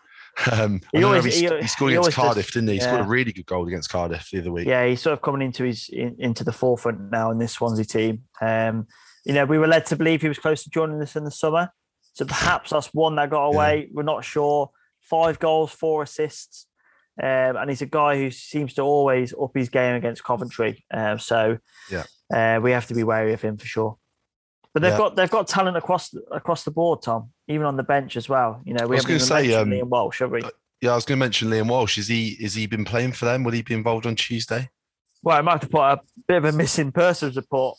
[0.50, 2.76] Um, He always- he, he- he scored he against does- Cardiff, didn't he?
[2.76, 4.66] He scored a really good goal against Cardiff the other week.
[4.66, 7.84] Yeah, he's sort of coming into his in, into the forefront now in this Swansea
[7.84, 8.24] team.
[8.40, 8.88] Um,
[9.26, 11.32] you know, we were led to believe he was close to joining us in the
[11.32, 11.70] summer.
[12.14, 13.90] So perhaps that's one that got away.
[13.92, 14.70] We're not sure.
[15.02, 16.68] Five goals, four assists.
[17.22, 20.86] Um, and he's a guy who seems to always up his game against Coventry.
[20.94, 21.58] Um, so
[21.90, 22.04] Yeah.
[22.34, 23.98] uh, we have to be wary of him for sure.
[24.74, 24.98] But they've Yeah.
[24.98, 27.32] got they've got talent across across the board, Tom.
[27.48, 28.62] Even on the bench as well.
[28.66, 30.42] You know, we I was gonna even say, um, Liam Walsh, have we?
[30.80, 31.98] Yeah, I was going to mention Liam Walsh.
[32.00, 33.44] Is he is he been playing for them?
[33.44, 34.70] Will he be involved on Tuesday?
[35.22, 37.78] Well, I might have to put a bit of a missing persons report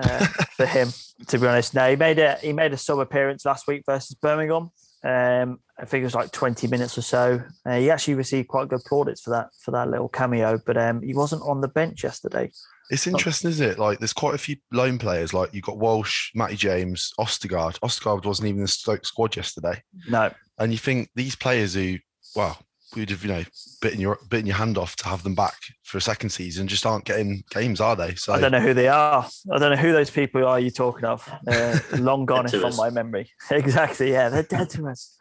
[0.00, 0.26] uh,
[0.56, 0.88] for him.
[1.28, 4.16] To be honest, no, he made a he made a sub appearance last week versus
[4.16, 4.70] Birmingham.
[5.04, 7.42] Um, I think it was like twenty minutes or so.
[7.66, 11.02] Uh, he actually received quite good plaudits for that for that little cameo, but um,
[11.02, 12.50] he wasn't on the bench yesterday.
[12.90, 13.78] It's interesting, isn't it?
[13.78, 15.32] Like, there's quite a few loan players.
[15.32, 17.78] Like, you've got Walsh, Matty James, Ostergaard.
[17.80, 19.82] Ostergaard wasn't even in the Stoke squad yesterday.
[20.06, 21.96] No, And you think these players who,
[22.36, 22.58] well,
[23.00, 23.44] would have, you know,
[23.80, 26.86] bitten your bitten your hand off to have them back for a second season just
[26.86, 28.14] aren't getting games, are they?
[28.14, 29.26] So I don't know who they are.
[29.52, 31.28] I don't know who those people are you talking of.
[31.46, 32.78] Uh, long gone Dead from us.
[32.78, 33.30] my memory.
[33.50, 34.12] exactly.
[34.12, 35.16] Yeah, they're dead to us.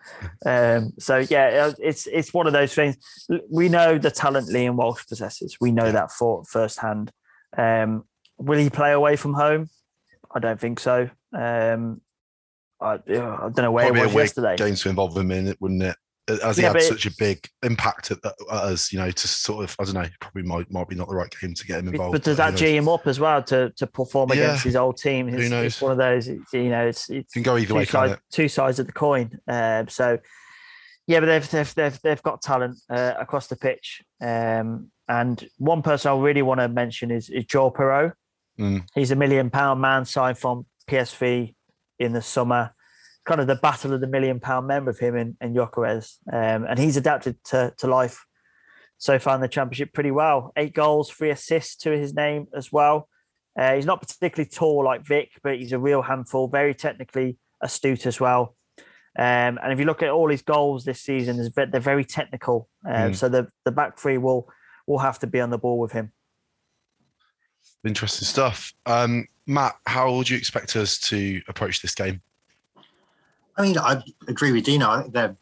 [0.45, 2.97] Um, so yeah, it's it's one of those things.
[3.49, 5.57] We know the talent Liam Walsh possesses.
[5.59, 7.11] We know that for firsthand.
[7.57, 8.05] Um,
[8.37, 9.69] will he play away from home?
[10.33, 11.09] I don't think so.
[11.33, 12.01] Um,
[12.81, 14.55] I, I don't know where Probably he a was weird yesterday.
[14.57, 15.95] Games to involve him in it, wouldn't it?
[16.41, 19.65] As he Yeah, had such a big impact at, at us, you know, to sort
[19.65, 21.89] of, I don't know, probably might, might be not the right game to get him
[21.89, 22.13] involved.
[22.13, 22.55] But does that?
[22.55, 24.35] G him up as well to to perform Yeah.
[24.35, 25.27] against his old team?
[25.27, 25.65] Who It's, knows?
[25.65, 26.29] it's one of those.
[26.29, 28.93] it's, You know, it's it's can go either two, way, side- two sides of the
[28.93, 29.37] coin.
[29.49, 30.17] Um, so,
[31.07, 34.01] yeah, but they've they've they've, they've got talent uh, across the pitch.
[34.21, 38.13] Um, and one person I really want to mention is, is Joel Piroe.
[38.57, 38.85] Mm.
[38.95, 41.53] He's a million pound man signed from PSV
[41.99, 42.73] in the summer.
[43.25, 46.17] Kind of the battle of the million pound men with him and, and Gyökeres.
[46.31, 48.25] Um, and he's adapted to, to life
[48.97, 50.51] so far in the championship pretty well.
[50.57, 53.07] Eight goals, three assists to his name as well.
[53.57, 58.05] Uh, he's not particularly tall like Vic, but he's a real handful, very technically astute
[58.05, 58.55] as well.
[59.17, 62.67] Um, and if you look at all his goals this season, they're very technical.
[62.85, 63.15] Um, Mm.
[63.15, 64.49] So the, the back three will
[64.87, 66.11] will have to be on the ball with him.
[67.85, 68.73] Interesting stuff.
[68.85, 72.21] Um, Matt, how would you expect us to approach this game?
[73.57, 74.89] I mean, I agree with Dino.
[74.89, 75.35] I think they're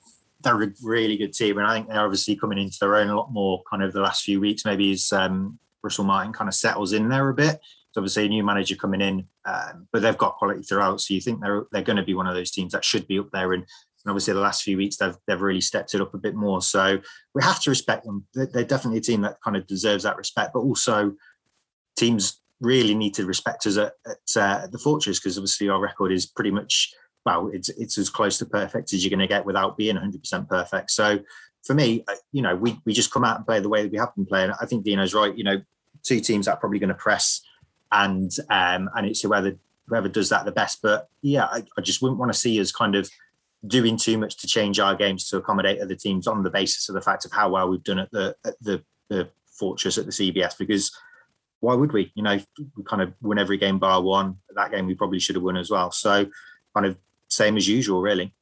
[0.44, 3.16] they're a really good team, and I think they're obviously coming into their own a
[3.16, 3.64] lot more.
[3.70, 7.10] Kind of the last few weeks, maybe as um, Russell Martin kind of settles in
[7.10, 7.56] there a bit.
[7.56, 11.02] It's obviously a new manager coming in, um, but they've got quality throughout.
[11.02, 13.20] So you think they're they're going to be one of those teams that should be
[13.20, 13.54] up there.
[13.54, 16.36] And, and obviously the last few weeks they've they've really stepped it up a bit
[16.36, 16.62] more.
[16.62, 17.00] So
[17.34, 18.26] we have to respect them.
[18.34, 21.14] They're, definitely a team that kind of deserves that respect, but also
[21.98, 25.80] teams really need to respect us at, at, uh, at the Fortress because obviously our
[25.80, 26.94] record is pretty much
[27.26, 30.48] well, it's it's as close to perfect as you're going to get without being 100%
[30.48, 30.92] perfect.
[30.92, 31.20] So
[31.64, 33.92] for me, uh, you know, we we just come out and play the way that
[33.92, 34.52] we have been playing.
[34.60, 35.36] I think Dino's right.
[35.36, 35.62] You know,
[36.04, 37.42] two teams that are probably going to press,
[37.92, 39.54] and um, and it's whoever
[39.88, 40.80] whoever does that the best.
[40.82, 43.10] But yeah, I, I just wouldn't want to see us kind of
[43.68, 46.96] doing too much to change our games to accommodate other teams on the basis of
[46.96, 50.12] the fact of how well we've done at the at the, the Fortress at the
[50.12, 50.92] CBS because.
[51.64, 52.12] Why would we?
[52.16, 52.40] You know,
[52.76, 54.38] we kind of win every game bar one.
[54.56, 55.92] That game we probably should have won as well.
[55.92, 56.26] So,
[56.74, 56.98] kind of
[57.32, 58.34] same as usual, really.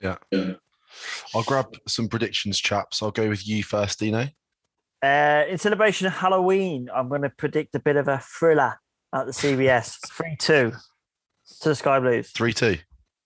[0.00, 0.16] Yeah.
[0.30, 0.54] yeah.
[1.34, 3.02] I'll grab some predictions, chaps.
[3.02, 4.28] I'll go with you first, Dino.
[5.02, 8.78] Uh, in celebration of Halloween, I'm going to predict a bit of a thriller
[9.14, 9.98] at the CBS.
[10.12, 10.72] 3 2
[11.60, 12.30] to the Sky Blues.
[12.30, 12.78] 3 2.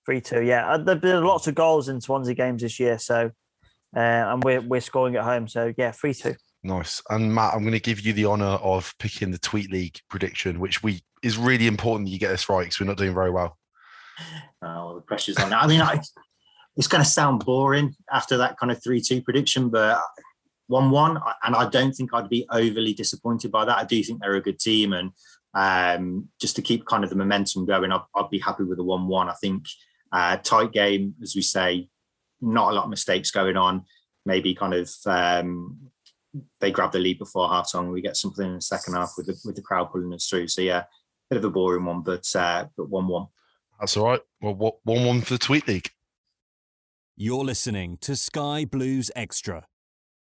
[0.07, 0.71] Three two, yeah.
[0.71, 3.33] Uh, There've been lots of goals in Swansea games this year, so
[3.97, 6.37] uh, and we're we're scoring at home, so yeah, three two.
[6.63, 7.03] Nice.
[7.11, 10.61] And Matt, I'm going to give you the honour of picking the Tweet League prediction,
[10.61, 13.33] which we is really important that you get this right because we're not doing very
[13.33, 13.59] well.
[14.63, 15.53] Oh, the pressure's on.
[15.53, 16.01] I mean, I,
[16.77, 20.01] it's going to sound boring after that kind of three-two prediction, but
[20.69, 23.79] one-one, and I don't think I'd be overly disappointed by that.
[23.79, 25.13] I do think they're a good team, and
[25.55, 28.85] um, just to keep kind of the momentum going, I'd, I'd be happy with a
[28.85, 29.29] one-one.
[29.29, 29.65] I think
[30.13, 31.89] uh, tight game, as we say,
[32.41, 33.85] not a lot of mistakes going on.
[34.27, 35.79] Maybe kind of um,
[36.61, 37.91] they grab the lead before half time.
[37.91, 40.49] We get something in the second half with the with the crowd pulling us through.
[40.49, 40.85] So yeah,
[41.31, 43.29] bit of a boring one, but uh, but one-one.
[43.79, 44.21] That's all right.
[44.41, 45.91] Well, what one-one for the Tweet League.
[47.17, 49.67] You're listening to Sky Blues Extra.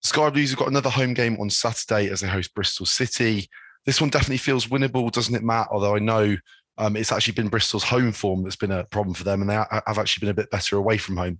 [0.03, 3.47] Sky Blues have got another home game on Saturday as they host Bristol City.
[3.85, 5.67] This one definitely feels winnable, doesn't it, Matt?
[5.71, 6.35] Although I know
[6.77, 9.55] um, it's actually been Bristol's home form that's been a problem for them, and they
[9.55, 11.39] have actually been a bit better away from home.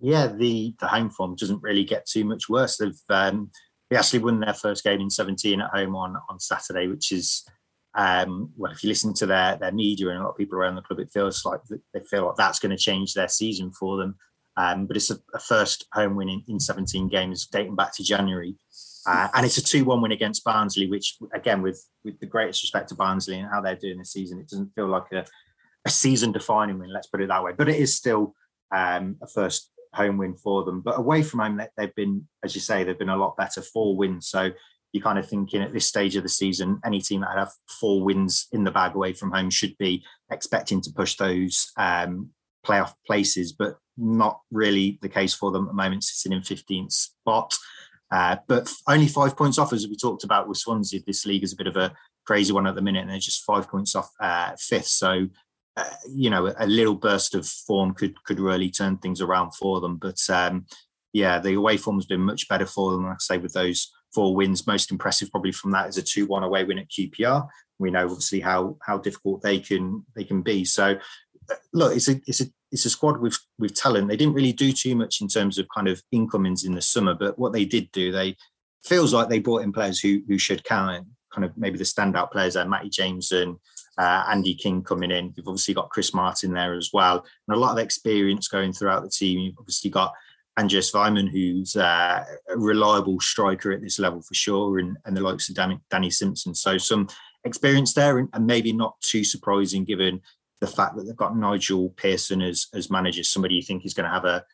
[0.00, 2.76] Yeah, the the home form doesn't really get too much worse.
[2.76, 3.50] They've um,
[3.90, 7.44] they actually won their first game in 17 at home on on Saturday, which is
[7.94, 10.76] um, well, if you listen to their their media and a lot of people around
[10.76, 13.96] the club, it feels like they feel like that's going to change their season for
[13.96, 14.16] them.
[14.56, 18.04] Um, but it's a, a, first home win in, in 17 games dating back to
[18.04, 18.56] January.
[19.06, 22.88] Uh, and it's a 2-1 win against Barnsley, which again, with with the greatest respect
[22.90, 25.24] to Barnsley and how they're doing this season, it doesn't feel like a,
[25.86, 27.52] a season defining win, let's put it that way.
[27.56, 28.34] But it is still
[28.74, 30.80] um, a first home win for them.
[30.80, 33.96] But away from home, they've been, as you say, they've been a lot better, four
[33.96, 34.28] wins.
[34.28, 34.50] So
[34.92, 38.02] you're kind of thinking at this stage of the season, any team that have four
[38.02, 42.30] wins in the bag away from home should be expecting to push those um,
[42.66, 46.92] playoff places, but not really the case for them at the moment, sitting in 15th
[46.92, 47.54] spot.
[48.10, 51.00] Uh, but only five points off, as we talked about with Swansea.
[51.06, 51.94] This league is a bit of a
[52.26, 54.88] crazy one at the minute, and they're just five points off uh, fifth.
[54.88, 55.28] So,
[55.76, 59.80] uh, you know, a little burst of form could could really turn things around for
[59.80, 59.96] them.
[59.96, 60.66] But um,
[61.12, 63.04] yeah, the away form's been much better for them.
[63.04, 66.42] Like I say, with those four wins, most impressive probably from that is a two-one
[66.42, 67.46] away win at QPR.
[67.78, 70.64] We know obviously how how difficult they can they can be.
[70.64, 70.96] So,
[71.72, 74.08] look, it's a it's a it's a squad with with talent.
[74.08, 77.14] They didn't really do too much in terms of kind of incomings in the summer,
[77.14, 78.36] but what they did do, they
[78.84, 81.06] feels like they brought in players who who should count.
[81.32, 83.56] Kind of maybe the standout players are Matty James and
[83.98, 85.32] uh, Andy King coming in.
[85.36, 89.02] You've obviously got Chris Martin there as well, and a lot of experience going throughout
[89.02, 89.38] the team.
[89.38, 90.12] You've obviously got
[90.58, 95.20] Andreas Weimann, who's uh, a reliable striker at this level for sure, and, and the
[95.20, 96.54] likes of Danny, Danny Simpson.
[96.54, 97.08] So some
[97.44, 100.20] experience there, and, and maybe not too surprising given
[100.60, 104.08] the fact that they've got Nigel Pearson as as manager, somebody you think is going
[104.08, 104.44] to have a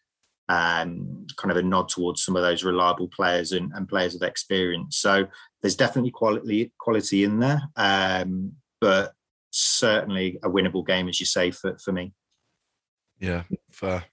[0.49, 4.23] um, kind of a nod towards some of those reliable players and, and players of
[4.23, 4.97] experience.
[4.99, 5.27] So
[5.61, 9.13] there's definitely quality quality in there, um, but
[9.51, 12.13] certainly a winnable game, as you say, for for me.
[13.19, 13.43] Yeah,
[13.73, 14.05] fair.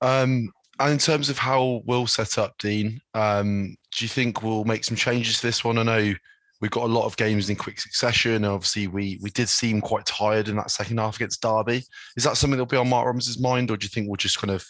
[0.00, 0.50] Um,
[0.80, 4.82] and in terms of how we'll set up, Dean, um, do you think we'll make
[4.82, 5.76] some changes to this one?
[5.76, 6.14] I know
[6.60, 8.44] we've got a lot of games in quick succession.
[8.46, 11.84] Obviously, we we did seem quite tired in that second half against Derby.
[12.16, 14.40] Is that something that'll be on Mark Robins' mind, or do you think we'll just
[14.40, 14.64] kind of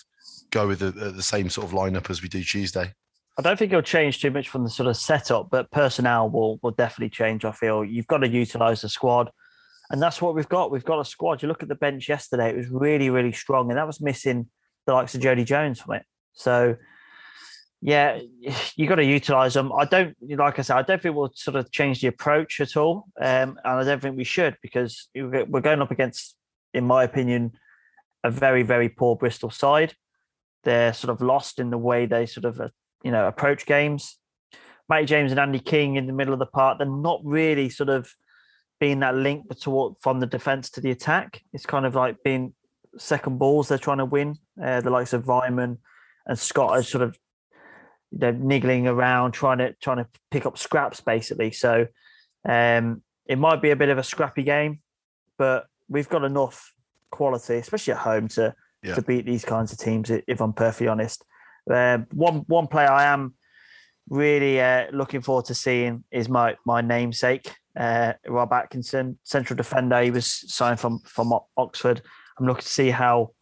[0.50, 2.92] go with the, the same sort of lineup as we do Tuesday?
[3.38, 6.58] I don't think it'll change too much from the sort of setup, but personnel will
[6.60, 7.44] will definitely change.
[7.44, 9.30] I feel you've got to utilise the squad,
[9.90, 10.72] and that's what we've got.
[10.72, 11.40] We've got a squad.
[11.40, 14.48] You look at the bench yesterday; it was really, really strong, and that was missing
[14.90, 16.04] the likes of Jodi Jones from it.
[16.32, 16.76] So
[17.80, 18.20] yeah,
[18.76, 19.72] you got to utilize them.
[19.72, 22.76] I don't, like I said, I don't think we'll sort of change the approach at
[22.76, 26.36] all, um, and I don't think we should because we're going up against,
[26.74, 27.52] in my opinion,
[28.22, 29.94] a very very poor Bristol side.
[30.64, 32.68] They're sort of lost in the way they sort of uh,
[33.02, 34.18] you know approach games.
[34.88, 36.78] Matty James and Andy King in the middle of the park.
[36.78, 38.12] They're not really sort of
[38.80, 41.42] being that link toward from the defense to the attack.
[41.52, 42.54] It's kind of like being
[42.98, 44.36] second balls they're trying to win.
[44.62, 45.78] Uh, the likes of Weimann
[46.26, 47.18] and Scott are sort of
[48.12, 51.52] they're niggling around trying to trying to pick up scraps basically.
[51.52, 51.86] So
[52.48, 54.80] um, it might be a bit of a scrappy game,
[55.38, 56.72] but we've got enough
[57.10, 58.94] quality, especially at home, to yeah.
[58.94, 60.10] to beat these kinds of teams.
[60.10, 61.24] If I'm perfectly honest,
[61.70, 63.34] um, one one player I am
[64.08, 70.02] really uh, looking forward to seeing is my my namesake, uh, Rob Atkinson, central defender.
[70.02, 72.02] He was signed from from Oxford.
[72.38, 73.32] I'm looking to see how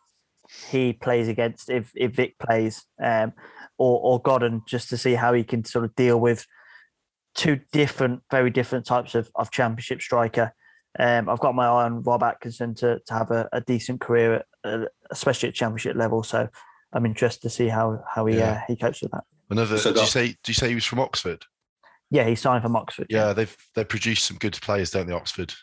[0.70, 2.84] he plays against if if Vic plays.
[3.02, 3.32] Um,
[3.78, 6.46] or, or Godden just to see how he can sort of deal with
[7.34, 10.52] two different, very different types of, of championship striker.
[10.98, 14.34] Um, I've got my eye on Rob Atkinson to, to have a, a decent career,
[14.34, 16.22] at, uh, especially at championship level.
[16.24, 16.48] So
[16.92, 18.50] I'm interested to see how how he yeah.
[18.50, 19.24] uh, he copes with that.
[19.50, 20.26] Another, so did you say?
[20.26, 21.44] Did you say he was from Oxford?
[22.10, 23.06] Yeah, he signed from Oxford.
[23.10, 23.32] Yeah, yeah.
[23.34, 25.12] they've they produced some good players, don't they?
[25.12, 25.54] Oxford.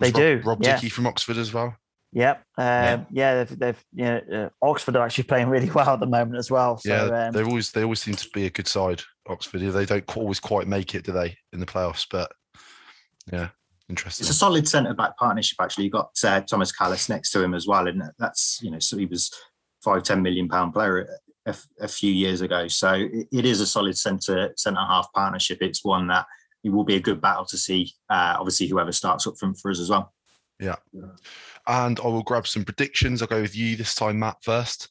[0.00, 0.48] Was they Rob, do.
[0.48, 0.74] Rob yeah.
[0.74, 1.76] Dickie from Oxford as well.
[2.12, 2.36] Yep.
[2.58, 3.04] Um, yeah.
[3.10, 6.36] yeah, they've, they've you know, uh, Oxford are actually playing really well at the moment
[6.36, 6.76] as well.
[6.78, 9.02] So, yeah, um, they always they always seem to be a good side.
[9.28, 12.06] Oxford, they don't always quite make it, do they, in the playoffs?
[12.10, 12.32] But
[13.32, 13.48] yeah,
[13.88, 14.24] interesting.
[14.24, 15.56] It's a solid centre back partnership.
[15.60, 18.78] Actually, you got uh, Thomas Kalas next to him as well, and that's you know,
[18.78, 19.30] so he was
[19.82, 21.08] five ten million pound player
[21.46, 22.68] a, a few years ago.
[22.68, 25.58] So it, it is a solid centre centre half partnership.
[25.62, 26.26] It's one that
[26.62, 27.92] it will be a good battle to see.
[28.10, 30.12] Uh, obviously, whoever starts up front for us as well.
[30.58, 30.76] Yeah.
[31.66, 33.20] And I will grab some predictions.
[33.22, 34.88] I'll go with you this time, Matt, first.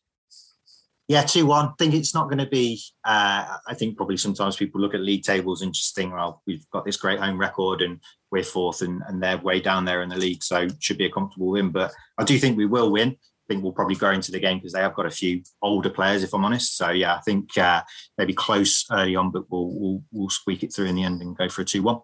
[1.08, 1.76] Yeah, 2 1.
[1.76, 2.82] Think it's not going to be.
[3.04, 6.66] Uh, I think probably sometimes people look at league tables and just think, well, we've
[6.72, 8.00] got this great home record and
[8.32, 10.42] we're fourth and, and they're way down there in the league.
[10.42, 11.72] So should be a comfortable win.
[11.72, 13.10] But I do think we will win.
[13.10, 15.90] I think we'll probably go into the game because they have got a few older
[15.90, 16.78] players, if I'm honest.
[16.78, 17.84] So yeah, I think uh,
[18.18, 21.36] maybe close early on, but we'll, we'll, we'll squeak it through in the end and
[21.36, 22.00] go for a 2 1.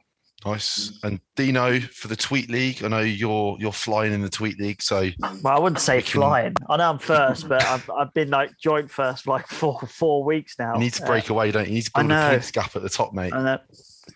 [0.46, 1.00] Nice.
[1.04, 2.84] And Dino for the tweet league.
[2.84, 6.54] I know you're you're flying in the tweet league, so well, I wouldn't say flying.
[6.70, 10.24] I know I'm first, but I've, I've been like joint first for like four four
[10.24, 10.76] weeks now.
[10.76, 11.70] You need to break uh, away, don't you?
[11.70, 13.34] You need to build a gap at the top, mate.
[13.34, 13.60] And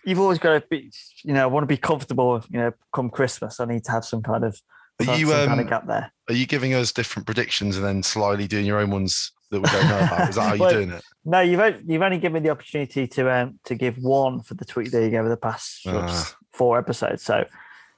[0.04, 0.92] you've always got to be,
[1.24, 2.42] you know, want to be comfortable.
[2.48, 4.60] You know, come Christmas, I need to have some kind of
[5.06, 6.12] are you um, kind of gap there.
[6.28, 9.68] Are you giving us different predictions and then slyly doing your own ones that we
[9.68, 10.28] don't know about?
[10.30, 11.04] Is that how you're doing it?
[11.24, 14.54] No, you've only, you've only given me the opportunity to um, to give one for
[14.54, 17.22] the tweet league over the past uh, four episodes.
[17.22, 17.44] So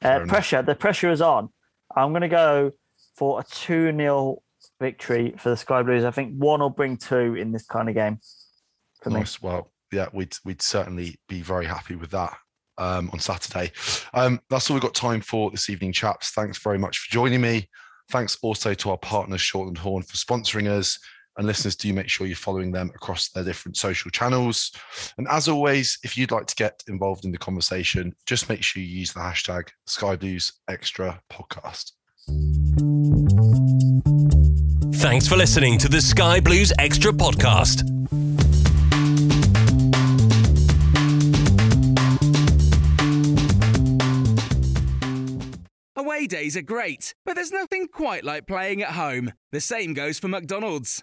[0.02, 1.48] uh, pressure, the pressure is on.
[1.96, 2.72] I'm going to go
[3.16, 4.42] for a two 0
[4.80, 6.04] victory for the Sky Blues.
[6.04, 8.18] I think one will bring two in this kind of game.
[9.02, 9.40] For nice.
[9.40, 9.48] Me.
[9.48, 12.36] Well, yeah, we'd we'd certainly be very happy with that
[12.78, 13.70] um, on Saturday.
[14.12, 16.32] Um, that's all we've got time for this evening, chaps.
[16.32, 17.68] Thanks very much for joining me.
[18.10, 20.98] Thanks also to our partners, Shortland Horne, for sponsoring us.
[21.36, 24.70] And listeners, do make sure you're following them across their different social channels.
[25.18, 28.80] And as always, if you'd like to get involved in the conversation, just make sure
[28.80, 31.92] you use the hashtag Sky Blues Extra Podcast.
[34.94, 37.82] Thanks for listening to the Sky Blues Extra Podcast.
[45.96, 49.32] Away days are great, but there's nothing quite like playing at home.
[49.50, 51.02] The same goes for McDonald's.